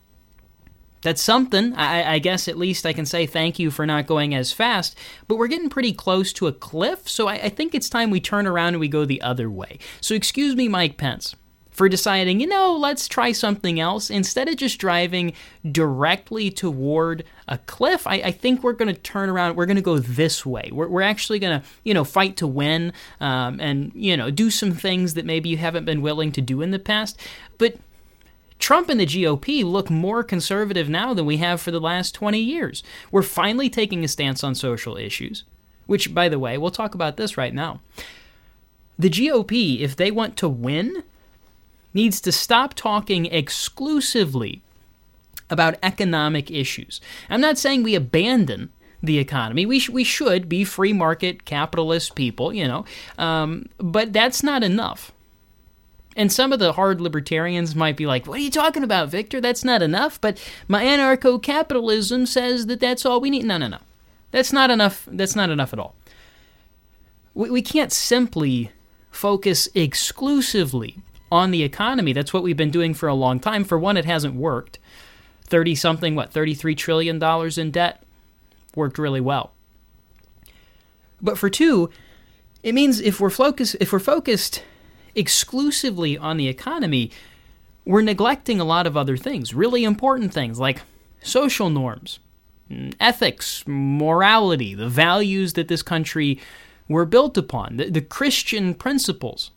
that's 1.02 1.22
something. 1.22 1.74
I, 1.76 2.16
I, 2.16 2.20
guess 2.20 2.48
at 2.48 2.58
least 2.58 2.86
I 2.86 2.94
can 2.94 3.06
say 3.06 3.26
thank 3.26 3.60
you 3.60 3.72
for 3.72 3.86
not 3.86 4.08
going 4.08 4.34
as 4.36 4.52
fast. 4.52 4.98
But 5.28 5.38
we're 5.38 5.48
getting 5.48 5.70
pretty 5.70 5.94
close 5.94 6.34
to 6.34 6.48
a 6.48 6.52
cliff, 6.52 7.08
so 7.08 7.28
I, 7.28 7.36
I, 7.36 7.50
think 7.50 7.74
it's 7.74 7.88
time 7.88 8.10
we 8.10 8.20
turn 8.20 8.46
around 8.46 8.70
and 8.70 8.80
we 8.80 8.88
go 8.88 9.06
the 9.06 9.22
other 9.22 9.50
way. 9.50 9.80
So 10.02 10.14
excuse 10.14 10.56
me, 10.56 10.68
Mike 10.68 10.98
Pence, 10.98 11.36
for 11.80 11.88
deciding, 11.88 12.42
you 12.42 12.48
know, 12.48 12.76
let's 12.76 13.08
try 13.08 13.32
something 13.32 13.80
else. 13.80 14.10
Instead 14.10 14.50
of 14.50 14.58
just 14.58 14.80
driving 14.80 15.32
directly 15.72 16.52
toward 16.52 17.24
a 17.48 17.58
cliff, 17.58 18.06
I, 18.06 18.16
I 18.16 18.32
think 18.32 18.62
we're 18.62 18.74
going 18.74 18.94
to 18.94 19.00
turn 19.00 19.30
around. 19.30 19.56
We're 19.56 19.66
going 19.66 19.78
to 19.78 19.82
go 19.82 19.98
this 19.98 20.46
way. 20.46 20.72
We're, 20.74 20.90
we're 20.90 21.02
actually 21.02 21.40
going 21.40 21.62
to, 21.62 21.66
you 21.86 21.94
know, 21.94 22.04
fight 22.04 22.36
to 22.36 22.48
win 22.48 22.92
um, 23.22 23.62
and, 23.62 23.94
you 23.96 24.18
know, 24.18 24.30
do 24.30 24.52
some 24.52 24.74
things 24.74 25.14
that 25.14 25.24
maybe 25.24 25.48
you 25.48 25.56
haven't 25.56 25.86
been 25.86 26.02
willing 26.02 26.34
to 26.34 26.42
do 26.42 26.62
in 26.62 26.72
the 26.72 26.80
past. 26.80 27.18
But 27.58 27.78
Trump 28.60 28.90
and 28.90 29.00
the 29.00 29.06
GOP 29.06 29.64
look 29.64 29.90
more 29.90 30.22
conservative 30.22 30.90
now 30.90 31.14
than 31.14 31.26
we 31.26 31.38
have 31.38 31.62
for 31.62 31.72
the 31.72 31.80
last 31.80 32.14
20 32.14 32.40
years. 32.40 32.84
We're 33.10 33.22
finally 33.22 33.70
taking 33.70 34.04
a 34.04 34.10
stance 34.10 34.44
on 34.44 34.54
social 34.54 34.98
issues, 34.98 35.46
which, 35.86 36.14
by 36.14 36.28
the 36.28 36.40
way, 36.40 36.58
we'll 36.58 36.72
talk 36.72 36.94
about 36.94 37.16
this 37.16 37.38
right 37.38 37.54
now. 37.54 37.80
The 38.98 39.10
GOP, 39.10 39.80
if 39.80 39.96
they 39.96 40.12
want 40.12 40.36
to 40.36 40.50
win, 40.50 41.04
needs 41.94 42.22
to 42.22 42.32
stop 42.32 42.74
talking 42.74 43.26
exclusively 43.26 44.62
about 45.50 45.76
economic 45.82 46.52
issues. 46.52 47.02
I'm 47.30 47.42
not 47.42 47.58
saying 47.58 47.84
we 47.84 47.96
abandon 47.96 48.70
the 49.02 49.18
economy. 49.18 49.66
We, 49.66 49.80
sh- 49.80 49.90
we 49.90 50.04
should 50.04 50.48
be 50.48 50.64
free 50.64 50.94
market 50.94 51.46
capitalist 51.46 52.16
people, 52.16 52.54
you 52.54 52.68
know, 52.68 52.86
um, 53.18 53.68
but 53.78 54.14
that's 54.14 54.44
not 54.44 54.64
enough. 54.64 55.12
And 56.16 56.32
some 56.32 56.52
of 56.52 56.60
the 56.60 56.74
hard 56.74 57.00
libertarians 57.00 57.76
might 57.76 57.96
be 57.96 58.06
like, 58.06 58.28
What 58.28 58.40
are 58.40 58.44
you 58.44 58.52
talking 58.52 58.84
about, 58.84 59.10
Victor? 59.10 59.40
That's 59.40 59.64
not 59.64 59.82
enough. 59.82 60.20
But 60.20 60.38
my 60.68 60.84
anarcho 60.84 61.42
capitalism 61.42 62.26
says 62.26 62.66
that 62.66 62.80
that's 62.80 63.06
all 63.06 63.22
we 63.22 63.30
need. 63.30 63.46
No, 63.46 63.58
no, 63.58 63.68
no. 63.68 63.78
That's 64.32 64.52
not 64.52 64.70
enough. 64.70 65.08
That's 65.10 65.36
not 65.36 65.50
enough 65.50 65.72
at 65.72 65.80
all. 65.80 65.96
We, 67.34 67.50
we 67.50 67.62
can't 67.62 67.94
simply 67.94 68.72
focus 69.12 69.70
exclusively 69.74 70.98
on 71.32 71.52
the 71.52 71.64
economy. 71.64 72.14
That's 72.14 72.34
what 72.34 72.44
we've 72.44 72.58
been 72.58 72.72
doing 72.72 72.94
for 72.94 73.08
a 73.08 73.14
long 73.14 73.40
time. 73.40 73.64
For 73.64 73.78
one, 73.78 73.98
it 73.98 74.06
hasn't 74.06 74.36
worked. 74.36 74.80
30 75.44 75.76
something, 75.76 76.16
what, 76.16 76.32
$33 76.32 76.78
trillion 76.78 77.22
in 77.60 77.72
debt? 77.72 78.04
Worked 78.76 79.00
really 79.00 79.22
well. 79.22 79.54
But 81.22 81.38
for 81.38 81.50
two, 81.50 81.90
it 82.64 82.74
means 82.74 83.00
if 83.00 83.20
we're 83.20 83.30
focused, 83.30 83.76
if 83.80 83.92
we're 83.92 84.00
focused 84.00 84.64
exclusively 85.16 86.18
on 86.18 86.38
the 86.38 86.48
economy, 86.48 87.12
we're 87.86 88.02
neglecting 88.02 88.60
a 88.60 88.66
lot 88.66 88.86
of 88.86 88.96
other 88.96 89.18
things, 89.18 89.54
really 89.54 89.84
important 89.84 90.34
things 90.34 90.60
like 90.60 90.82
social 91.22 91.70
norms, 91.70 92.20
mm, 92.70 92.94
ethics, 93.00 93.64
morality, 93.66 94.76
the 94.76 94.88
values 94.88 95.54
that 95.54 95.68
this 95.68 95.82
country 95.82 96.40
were 96.88 97.06
built 97.06 97.38
upon, 97.38 97.78
the, 97.78 97.90
the 97.90 98.02
Christian 98.02 98.74
principles 98.74 99.52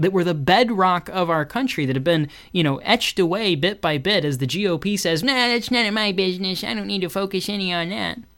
that 0.00 0.12
were 0.12 0.24
the 0.24 0.34
bedrock 0.34 1.08
of 1.10 1.30
our 1.30 1.44
country 1.44 1.86
that 1.86 1.94
have 1.94 2.04
been, 2.04 2.28
you 2.50 2.64
know, 2.64 2.78
etched 2.78 3.18
away 3.18 3.54
bit 3.54 3.80
by 3.80 3.98
bit 3.98 4.24
as 4.24 4.38
the 4.38 4.46
GOP 4.46 4.98
says, 4.98 5.22
nah, 5.22 5.32
that's 5.32 5.70
none 5.70 5.86
of 5.86 5.94
my 5.94 6.10
business. 6.10 6.64
I 6.64 6.74
don't 6.74 6.88
need 6.88 7.02
to 7.02 7.08
focus 7.08 7.48
any 7.48 7.72
on 7.72 7.90
that. 7.90 8.18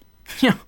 You 0.41 0.51
know, 0.51 0.59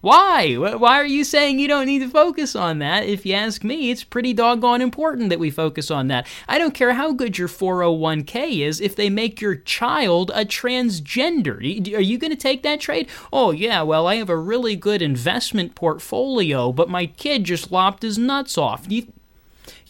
Why? 0.00 0.54
Why 0.54 0.98
are 0.98 1.06
you 1.06 1.24
saying 1.24 1.58
you 1.58 1.68
don't 1.68 1.84
need 1.84 1.98
to 1.98 2.08
focus 2.08 2.56
on 2.56 2.78
that? 2.78 3.04
If 3.04 3.26
you 3.26 3.34
ask 3.34 3.62
me, 3.62 3.90
it's 3.90 4.02
pretty 4.02 4.32
doggone 4.32 4.80
important 4.80 5.28
that 5.28 5.38
we 5.38 5.50
focus 5.50 5.90
on 5.90 6.08
that. 6.08 6.26
I 6.48 6.56
don't 6.56 6.72
care 6.72 6.94
how 6.94 7.12
good 7.12 7.36
your 7.36 7.48
401k 7.48 8.60
is 8.66 8.80
if 8.80 8.96
they 8.96 9.10
make 9.10 9.42
your 9.42 9.56
child 9.56 10.30
a 10.34 10.46
transgender. 10.46 11.58
Are 11.94 12.00
you 12.00 12.16
going 12.16 12.30
to 12.30 12.36
take 12.36 12.62
that 12.62 12.80
trade? 12.80 13.10
Oh, 13.30 13.50
yeah, 13.50 13.82
well, 13.82 14.06
I 14.06 14.16
have 14.16 14.30
a 14.30 14.38
really 14.38 14.74
good 14.74 15.02
investment 15.02 15.74
portfolio, 15.74 16.72
but 16.72 16.88
my 16.88 17.04
kid 17.04 17.44
just 17.44 17.70
lopped 17.70 18.02
his 18.02 18.16
nuts 18.16 18.56
off. 18.56 18.86
You, 18.88 19.12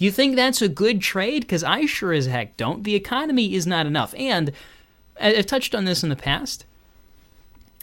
you 0.04 0.10
think 0.10 0.36
that's 0.36 0.62
a 0.62 0.68
good 0.68 1.00
trade? 1.00 1.42
Because 1.42 1.64
I 1.64 1.86
sure 1.86 2.12
as 2.12 2.26
heck 2.26 2.56
don't. 2.56 2.84
The 2.84 2.94
economy 2.94 3.54
is 3.54 3.66
not 3.66 3.86
enough. 3.86 4.14
And 4.16 4.52
I've 5.20 5.46
touched 5.46 5.74
on 5.74 5.84
this 5.84 6.02
in 6.02 6.08
the 6.08 6.16
past. 6.16 6.64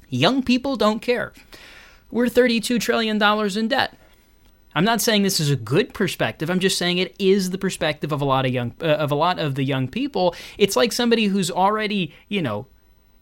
Young 0.09 0.41
people 0.41 0.77
don't 0.77 1.01
care 1.01 1.33
we're 2.11 2.27
$32 2.27 2.79
trillion 2.79 3.21
in 3.57 3.67
debt. 3.67 3.97
I'm 4.75 4.85
not 4.85 5.01
saying 5.01 5.23
this 5.23 5.39
is 5.39 5.49
a 5.49 5.55
good 5.55 5.93
perspective. 5.93 6.49
I'm 6.49 6.59
just 6.59 6.77
saying 6.77 6.99
it 6.99 7.15
is 7.17 7.49
the 7.49 7.57
perspective 7.57 8.11
of 8.11 8.21
a 8.21 8.25
lot 8.25 8.45
of 8.45 8.53
young 8.53 8.73
uh, 8.79 8.85
of 8.85 9.11
a 9.11 9.15
lot 9.15 9.39
of 9.39 9.55
the 9.55 9.63
young 9.63 9.87
people. 9.87 10.35
It's 10.57 10.75
like 10.75 10.91
somebody 10.91 11.25
who's 11.25 11.49
already, 11.49 12.13
you 12.27 12.43
know, 12.43 12.67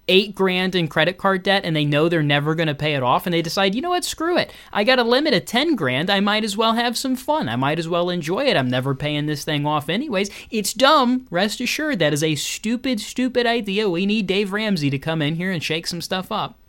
8 0.07 0.35
grand 0.35 0.75
in 0.75 0.87
credit 0.87 1.17
card 1.17 1.43
debt 1.43 1.65
and 1.65 1.75
they 1.75 1.85
know 1.85 2.07
they're 2.07 2.21
never 2.21 2.55
going 2.55 2.67
to 2.67 2.75
pay 2.75 2.93
it 2.93 3.03
off 3.03 3.25
and 3.25 3.33
they 3.33 3.41
decide, 3.41 3.73
"You 3.73 3.81
know 3.81 3.89
what? 3.89 4.05
Screw 4.05 4.37
it. 4.37 4.51
I 4.71 4.83
got 4.83 4.99
a 4.99 5.03
limit 5.03 5.33
of 5.33 5.45
10 5.45 5.75
grand. 5.75 6.09
I 6.09 6.19
might 6.19 6.43
as 6.43 6.55
well 6.55 6.73
have 6.73 6.97
some 6.97 7.15
fun. 7.15 7.49
I 7.49 7.55
might 7.55 7.79
as 7.79 7.87
well 7.87 8.09
enjoy 8.09 8.45
it. 8.45 8.57
I'm 8.57 8.69
never 8.69 8.93
paying 8.93 9.25
this 9.25 9.43
thing 9.43 9.65
off 9.65 9.89
anyways." 9.89 10.29
It's 10.51 10.73
dumb. 10.73 11.25
Rest 11.29 11.59
assured 11.59 11.99
that 11.99 12.13
is 12.13 12.23
a 12.23 12.35
stupid 12.35 12.99
stupid 12.99 13.45
idea. 13.45 13.89
We 13.89 14.05
need 14.05 14.27
Dave 14.27 14.53
Ramsey 14.53 14.89
to 14.89 14.99
come 14.99 15.21
in 15.21 15.35
here 15.35 15.51
and 15.51 15.63
shake 15.63 15.87
some 15.87 16.01
stuff 16.01 16.31
up. 16.31 16.59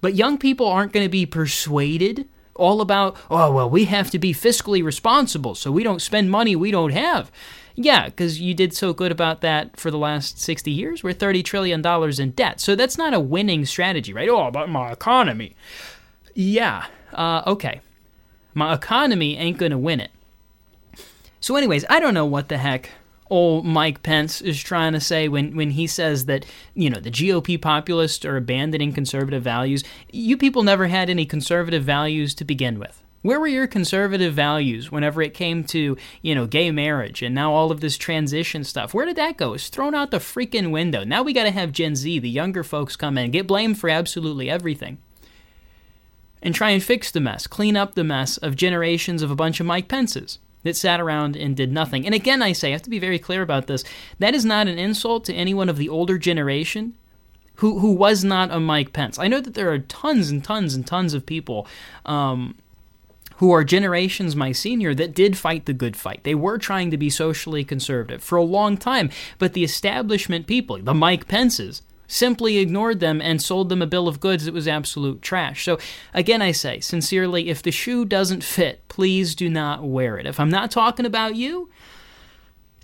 But 0.00 0.14
young 0.14 0.38
people 0.38 0.66
aren't 0.66 0.92
going 0.92 1.04
to 1.04 1.10
be 1.10 1.26
persuaded 1.26 2.26
all 2.60 2.80
about, 2.80 3.16
oh, 3.30 3.50
well, 3.50 3.68
we 3.68 3.86
have 3.86 4.10
to 4.10 4.18
be 4.18 4.32
fiscally 4.32 4.84
responsible 4.84 5.54
so 5.54 5.72
we 5.72 5.82
don't 5.82 6.02
spend 6.02 6.30
money 6.30 6.54
we 6.54 6.70
don't 6.70 6.92
have. 6.92 7.32
Yeah, 7.74 8.06
because 8.06 8.40
you 8.40 8.52
did 8.52 8.74
so 8.74 8.92
good 8.92 9.10
about 9.10 9.40
that 9.40 9.78
for 9.78 9.90
the 9.90 9.98
last 9.98 10.38
60 10.40 10.70
years. 10.70 11.02
We're 11.02 11.14
$30 11.14 11.42
trillion 11.44 11.84
in 12.20 12.30
debt. 12.32 12.60
So 12.60 12.74
that's 12.74 12.98
not 12.98 13.14
a 13.14 13.20
winning 13.20 13.64
strategy, 13.64 14.12
right? 14.12 14.28
Oh, 14.28 14.46
about 14.46 14.68
my 14.68 14.92
economy. 14.92 15.56
Yeah, 16.34 16.86
uh, 17.12 17.42
okay. 17.46 17.80
My 18.54 18.74
economy 18.74 19.36
ain't 19.36 19.58
going 19.58 19.72
to 19.72 19.78
win 19.78 20.00
it. 20.00 20.10
So, 21.40 21.56
anyways, 21.56 21.86
I 21.88 22.00
don't 22.00 22.12
know 22.12 22.26
what 22.26 22.48
the 22.48 22.58
heck 22.58 22.90
old 23.30 23.64
Mike 23.64 24.02
Pence 24.02 24.40
is 24.40 24.62
trying 24.62 24.92
to 24.92 25.00
say 25.00 25.28
when, 25.28 25.56
when 25.56 25.70
he 25.70 25.86
says 25.86 26.26
that, 26.26 26.44
you 26.74 26.90
know, 26.90 27.00
the 27.00 27.10
GOP 27.10 27.60
populists 27.60 28.24
are 28.24 28.36
abandoning 28.36 28.92
conservative 28.92 29.42
values. 29.42 29.84
You 30.12 30.36
people 30.36 30.62
never 30.62 30.88
had 30.88 31.08
any 31.08 31.24
conservative 31.24 31.84
values 31.84 32.34
to 32.34 32.44
begin 32.44 32.78
with. 32.78 33.02
Where 33.22 33.38
were 33.38 33.46
your 33.46 33.66
conservative 33.66 34.32
values 34.32 34.90
whenever 34.90 35.20
it 35.20 35.34
came 35.34 35.62
to, 35.64 35.96
you 36.22 36.34
know, 36.34 36.46
gay 36.46 36.70
marriage 36.70 37.22
and 37.22 37.34
now 37.34 37.52
all 37.52 37.70
of 37.70 37.80
this 37.80 37.98
transition 37.98 38.64
stuff? 38.64 38.94
Where 38.94 39.04
did 39.04 39.16
that 39.16 39.36
go? 39.36 39.52
It's 39.52 39.68
thrown 39.68 39.94
out 39.94 40.10
the 40.10 40.18
freaking 40.18 40.70
window. 40.70 41.04
Now 41.04 41.22
we 41.22 41.34
got 41.34 41.44
to 41.44 41.50
have 41.50 41.72
Gen 41.72 41.96
Z, 41.96 42.18
the 42.18 42.30
younger 42.30 42.64
folks, 42.64 42.96
come 42.96 43.18
in, 43.18 43.30
get 43.30 43.46
blamed 43.46 43.78
for 43.78 43.90
absolutely 43.90 44.48
everything, 44.48 44.98
and 46.42 46.54
try 46.54 46.70
and 46.70 46.82
fix 46.82 47.10
the 47.10 47.20
mess, 47.20 47.46
clean 47.46 47.76
up 47.76 47.94
the 47.94 48.04
mess 48.04 48.38
of 48.38 48.56
generations 48.56 49.20
of 49.20 49.30
a 49.30 49.36
bunch 49.36 49.60
of 49.60 49.66
Mike 49.66 49.88
Pences 49.88 50.38
that 50.62 50.76
sat 50.76 51.00
around 51.00 51.36
and 51.36 51.56
did 51.56 51.72
nothing. 51.72 52.06
And 52.06 52.14
again, 52.14 52.42
I 52.42 52.52
say, 52.52 52.68
I 52.68 52.72
have 52.72 52.82
to 52.82 52.90
be 52.90 52.98
very 52.98 53.18
clear 53.18 53.42
about 53.42 53.66
this. 53.66 53.84
That 54.18 54.34
is 54.34 54.44
not 54.44 54.68
an 54.68 54.78
insult 54.78 55.24
to 55.26 55.34
anyone 55.34 55.68
of 55.68 55.76
the 55.76 55.88
older 55.88 56.18
generation 56.18 56.96
who, 57.56 57.78
who 57.80 57.92
was 57.92 58.24
not 58.24 58.50
a 58.50 58.60
Mike 58.60 58.92
Pence. 58.92 59.18
I 59.18 59.28
know 59.28 59.40
that 59.40 59.54
there 59.54 59.70
are 59.70 59.78
tons 59.78 60.30
and 60.30 60.42
tons 60.42 60.74
and 60.74 60.86
tons 60.86 61.14
of 61.14 61.26
people 61.26 61.66
um, 62.06 62.56
who 63.36 63.50
are 63.52 63.64
generations 63.64 64.36
my 64.36 64.52
senior 64.52 64.94
that 64.94 65.14
did 65.14 65.36
fight 65.36 65.66
the 65.66 65.72
good 65.72 65.96
fight. 65.96 66.24
They 66.24 66.34
were 66.34 66.58
trying 66.58 66.90
to 66.90 66.96
be 66.96 67.10
socially 67.10 67.64
conservative 67.64 68.22
for 68.22 68.36
a 68.36 68.42
long 68.42 68.76
time, 68.76 69.10
but 69.38 69.52
the 69.52 69.64
establishment 69.64 70.46
people, 70.46 70.78
the 70.78 70.94
Mike 70.94 71.28
Pences, 71.28 71.82
simply 72.10 72.58
ignored 72.58 72.98
them 72.98 73.20
and 73.20 73.40
sold 73.40 73.68
them 73.68 73.80
a 73.80 73.86
bill 73.86 74.08
of 74.08 74.18
goods 74.18 74.44
that 74.44 74.52
was 74.52 74.66
absolute 74.66 75.22
trash. 75.22 75.64
So, 75.64 75.78
again, 76.12 76.42
I 76.42 76.50
say, 76.50 76.80
sincerely, 76.80 77.48
if 77.48 77.62
the 77.62 77.70
shoe 77.70 78.04
doesn't 78.04 78.42
fit, 78.42 78.86
please 78.88 79.36
do 79.36 79.48
not 79.48 79.84
wear 79.84 80.18
it. 80.18 80.26
If 80.26 80.40
I'm 80.40 80.50
not 80.50 80.72
talking 80.72 81.06
about 81.06 81.36
you, 81.36 81.70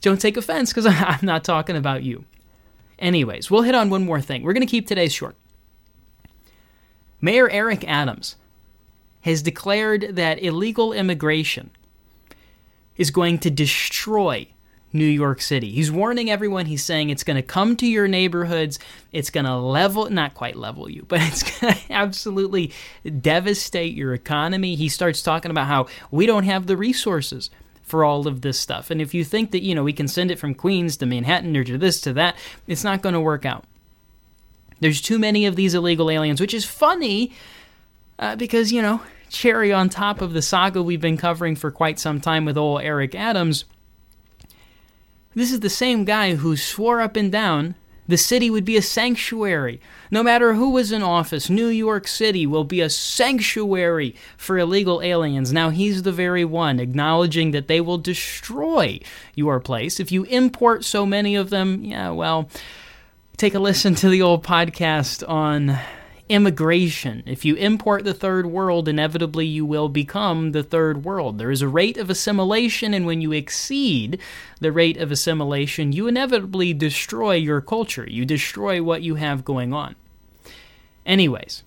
don't 0.00 0.20
take 0.20 0.36
offense 0.36 0.72
because 0.72 0.86
I'm 0.86 1.26
not 1.26 1.42
talking 1.42 1.76
about 1.76 2.04
you. 2.04 2.24
Anyways, 3.00 3.50
we'll 3.50 3.62
hit 3.62 3.74
on 3.74 3.90
one 3.90 4.04
more 4.04 4.20
thing. 4.20 4.42
We're 4.42 4.52
going 4.52 4.66
to 4.66 4.70
keep 4.70 4.86
today 4.86 5.08
short. 5.08 5.34
Mayor 7.20 7.50
Eric 7.50 7.86
Adams 7.86 8.36
has 9.22 9.42
declared 9.42 10.14
that 10.14 10.40
illegal 10.40 10.92
immigration 10.92 11.70
is 12.96 13.10
going 13.10 13.40
to 13.40 13.50
destroy 13.50 14.46
New 14.92 15.06
York 15.06 15.40
City. 15.40 15.70
He's 15.70 15.90
warning 15.90 16.30
everyone. 16.30 16.66
He's 16.66 16.84
saying 16.84 17.10
it's 17.10 17.24
going 17.24 17.36
to 17.36 17.42
come 17.42 17.76
to 17.76 17.86
your 17.86 18.08
neighborhoods. 18.08 18.78
It's 19.12 19.30
going 19.30 19.46
to 19.46 19.56
level, 19.56 20.08
not 20.10 20.34
quite 20.34 20.56
level 20.56 20.88
you, 20.88 21.04
but 21.08 21.20
it's 21.22 21.42
going 21.42 21.74
to 21.74 21.92
absolutely 21.92 22.72
devastate 23.20 23.94
your 23.94 24.14
economy. 24.14 24.74
He 24.74 24.88
starts 24.88 25.22
talking 25.22 25.50
about 25.50 25.66
how 25.66 25.86
we 26.10 26.26
don't 26.26 26.44
have 26.44 26.66
the 26.66 26.76
resources 26.76 27.50
for 27.82 28.04
all 28.04 28.26
of 28.26 28.40
this 28.40 28.58
stuff. 28.58 28.90
And 28.90 29.00
if 29.00 29.14
you 29.14 29.24
think 29.24 29.52
that, 29.52 29.62
you 29.62 29.74
know, 29.74 29.84
we 29.84 29.92
can 29.92 30.08
send 30.08 30.30
it 30.30 30.40
from 30.40 30.54
Queens 30.54 30.96
to 30.96 31.06
Manhattan 31.06 31.56
or 31.56 31.62
to 31.64 31.78
this 31.78 32.00
to 32.00 32.12
that, 32.14 32.36
it's 32.66 32.82
not 32.82 33.00
going 33.00 33.12
to 33.12 33.20
work 33.20 33.44
out. 33.44 33.64
There's 34.80 35.00
too 35.00 35.18
many 35.18 35.46
of 35.46 35.56
these 35.56 35.72
illegal 35.72 36.10
aliens, 36.10 36.40
which 36.40 36.52
is 36.52 36.64
funny 36.64 37.32
uh, 38.18 38.34
because, 38.36 38.72
you 38.72 38.82
know, 38.82 39.00
cherry 39.28 39.72
on 39.72 39.88
top 39.88 40.20
of 40.20 40.32
the 40.32 40.42
saga 40.42 40.82
we've 40.82 41.00
been 41.00 41.16
covering 41.16 41.56
for 41.56 41.70
quite 41.70 41.98
some 41.98 42.20
time 42.20 42.44
with 42.44 42.58
old 42.58 42.82
Eric 42.82 43.14
Adams 43.14 43.64
this 45.36 45.52
is 45.52 45.60
the 45.60 45.70
same 45.70 46.04
guy 46.04 46.34
who 46.34 46.56
swore 46.56 47.00
up 47.00 47.14
and 47.14 47.30
down 47.30 47.76
the 48.08 48.16
city 48.16 48.50
would 48.50 48.64
be 48.64 48.76
a 48.76 48.82
sanctuary. 48.82 49.80
No 50.10 50.22
matter 50.22 50.54
who 50.54 50.70
was 50.70 50.92
in 50.92 51.02
office, 51.02 51.50
New 51.50 51.66
York 51.66 52.06
City 52.06 52.46
will 52.46 52.64
be 52.64 52.80
a 52.80 52.88
sanctuary 52.88 54.14
for 54.36 54.58
illegal 54.58 55.02
aliens. 55.02 55.52
Now, 55.52 55.70
he's 55.70 56.02
the 56.02 56.12
very 56.12 56.44
one 56.44 56.78
acknowledging 56.78 57.50
that 57.50 57.68
they 57.68 57.80
will 57.80 57.98
destroy 57.98 59.00
your 59.34 59.58
place. 59.58 59.98
If 59.98 60.12
you 60.12 60.24
import 60.24 60.84
so 60.84 61.04
many 61.04 61.34
of 61.34 61.50
them, 61.50 61.84
yeah, 61.84 62.10
well, 62.10 62.48
take 63.36 63.54
a 63.54 63.58
listen 63.58 63.94
to 63.96 64.08
the 64.08 64.22
old 64.22 64.44
podcast 64.44 65.28
on 65.28 65.78
immigration. 66.28 67.22
If 67.26 67.44
you 67.44 67.54
import 67.54 68.04
the 68.04 68.14
third 68.14 68.46
world, 68.46 68.88
inevitably 68.88 69.46
you 69.46 69.64
will 69.64 69.88
become 69.88 70.52
the 70.52 70.62
third 70.62 71.04
world. 71.04 71.38
There 71.38 71.50
is 71.50 71.62
a 71.62 71.68
rate 71.68 71.96
of 71.96 72.10
assimilation, 72.10 72.92
and 72.92 73.06
when 73.06 73.20
you 73.20 73.32
exceed 73.32 74.20
the 74.60 74.72
rate 74.72 74.96
of 74.96 75.12
assimilation, 75.12 75.92
you 75.92 76.06
inevitably 76.06 76.74
destroy 76.74 77.34
your 77.34 77.60
culture. 77.60 78.08
You 78.08 78.24
destroy 78.24 78.82
what 78.82 79.02
you 79.02 79.14
have 79.16 79.44
going 79.44 79.72
on. 79.72 79.94
Anyways, 81.04 81.62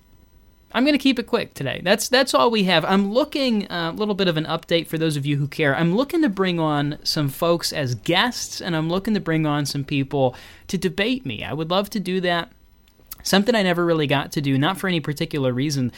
I'm 0.71 0.83
going 0.83 0.93
to 0.93 1.01
keep 1.01 1.17
it 1.17 1.23
quick 1.27 1.53
today. 1.53 1.81
That's 1.83 2.09
that's 2.09 2.33
all 2.33 2.51
we 2.51 2.65
have. 2.65 2.85
I'm 2.85 3.11
looking 3.11 3.71
uh, 3.71 3.91
a 3.91 3.97
little 3.97 4.13
bit 4.13 4.27
of 4.27 4.37
an 4.37 4.45
update 4.45 4.87
for 4.87 4.97
those 4.97 5.15
of 5.17 5.25
you 5.25 5.37
who 5.37 5.47
care. 5.47 5.75
I'm 5.75 5.95
looking 5.95 6.21
to 6.21 6.29
bring 6.29 6.59
on 6.59 6.99
some 7.03 7.29
folks 7.29 7.73
as 7.73 7.95
guests, 7.95 8.61
and 8.61 8.75
I'm 8.75 8.89
looking 8.89 9.13
to 9.15 9.19
bring 9.19 9.45
on 9.45 9.65
some 9.65 9.83
people 9.83 10.35
to 10.67 10.77
debate 10.77 11.25
me. 11.25 11.43
I 11.43 11.53
would 11.53 11.71
love 11.71 11.89
to 11.91 11.99
do 11.99 12.21
that. 12.21 12.51
Something 13.23 13.55
I 13.55 13.63
never 13.63 13.85
really 13.85 14.07
got 14.07 14.31
to 14.33 14.41
do, 14.41 14.57
not 14.57 14.77
for 14.77 14.87
any 14.87 14.99
particular 14.99 15.53
reason, 15.53 15.91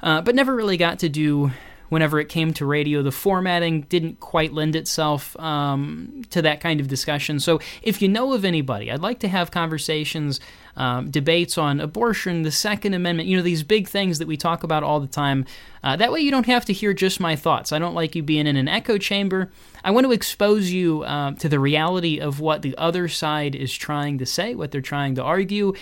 uh, 0.00 0.20
but 0.20 0.34
never 0.34 0.54
really 0.54 0.76
got 0.76 0.98
to 1.00 1.08
do 1.08 1.52
whenever 1.88 2.18
it 2.18 2.28
came 2.28 2.52
to 2.54 2.66
radio. 2.66 3.02
The 3.02 3.12
formatting 3.12 3.82
didn't 3.82 4.18
quite 4.18 4.52
lend 4.52 4.74
itself 4.74 5.38
um, 5.38 6.22
to 6.30 6.42
that 6.42 6.60
kind 6.60 6.80
of 6.80 6.88
discussion. 6.88 7.38
So 7.38 7.60
if 7.82 8.02
you 8.02 8.08
know 8.08 8.32
of 8.32 8.44
anybody, 8.44 8.90
I'd 8.90 9.00
like 9.00 9.20
to 9.20 9.28
have 9.28 9.50
conversations, 9.50 10.40
um, 10.76 11.10
debates 11.10 11.56
on 11.56 11.80
abortion, 11.80 12.42
the 12.42 12.50
Second 12.50 12.94
Amendment, 12.94 13.28
you 13.28 13.36
know, 13.36 13.42
these 13.42 13.62
big 13.62 13.86
things 13.86 14.18
that 14.18 14.26
we 14.26 14.36
talk 14.36 14.64
about 14.64 14.82
all 14.82 14.98
the 14.98 15.06
time. 15.06 15.44
Uh, 15.84 15.94
that 15.94 16.10
way 16.10 16.20
you 16.20 16.30
don't 16.30 16.46
have 16.46 16.64
to 16.64 16.72
hear 16.72 16.94
just 16.94 17.20
my 17.20 17.36
thoughts. 17.36 17.70
I 17.70 17.78
don't 17.78 17.94
like 17.94 18.16
you 18.16 18.22
being 18.22 18.46
in 18.46 18.56
an 18.56 18.66
echo 18.66 18.98
chamber. 18.98 19.52
I 19.84 19.90
want 19.90 20.06
to 20.06 20.12
expose 20.12 20.72
you 20.72 21.02
uh, 21.02 21.32
to 21.32 21.48
the 21.48 21.60
reality 21.60 22.18
of 22.18 22.40
what 22.40 22.62
the 22.62 22.76
other 22.76 23.06
side 23.06 23.54
is 23.54 23.72
trying 23.72 24.18
to 24.18 24.26
say, 24.26 24.54
what 24.54 24.72
they're 24.72 24.80
trying 24.80 25.14
to 25.16 25.22
argue, 25.22 25.74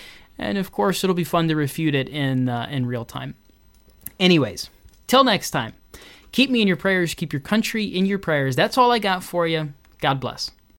and 0.43 0.59
of 0.59 0.73
course, 0.73 1.03
it'll 1.05 1.15
be 1.15 1.25
fun 1.25 1.49
to 1.49 1.57
refute 1.57 1.95
it 1.95 2.09
in 2.09 2.49
uh, 2.49 2.67
in 2.71 2.87
real 2.87 3.05
time. 3.05 3.35
Anyways, 4.19 4.71
till 5.07 5.25
next 5.25 5.51
time, 5.51 5.73
keep 6.33 6.51
me 6.51 6.63
in 6.63 6.69
your 6.69 6.77
prayers. 6.77 7.15
Keep 7.15 7.33
your 7.33 7.41
country 7.41 7.85
in 7.85 8.07
your 8.07 8.19
prayers. 8.19 8.57
That's 8.57 8.79
all 8.79 8.93
I 8.93 8.99
got 8.99 9.25
for 9.25 9.47
you. 9.47 9.73
God 10.01 10.21
bless. 10.21 10.51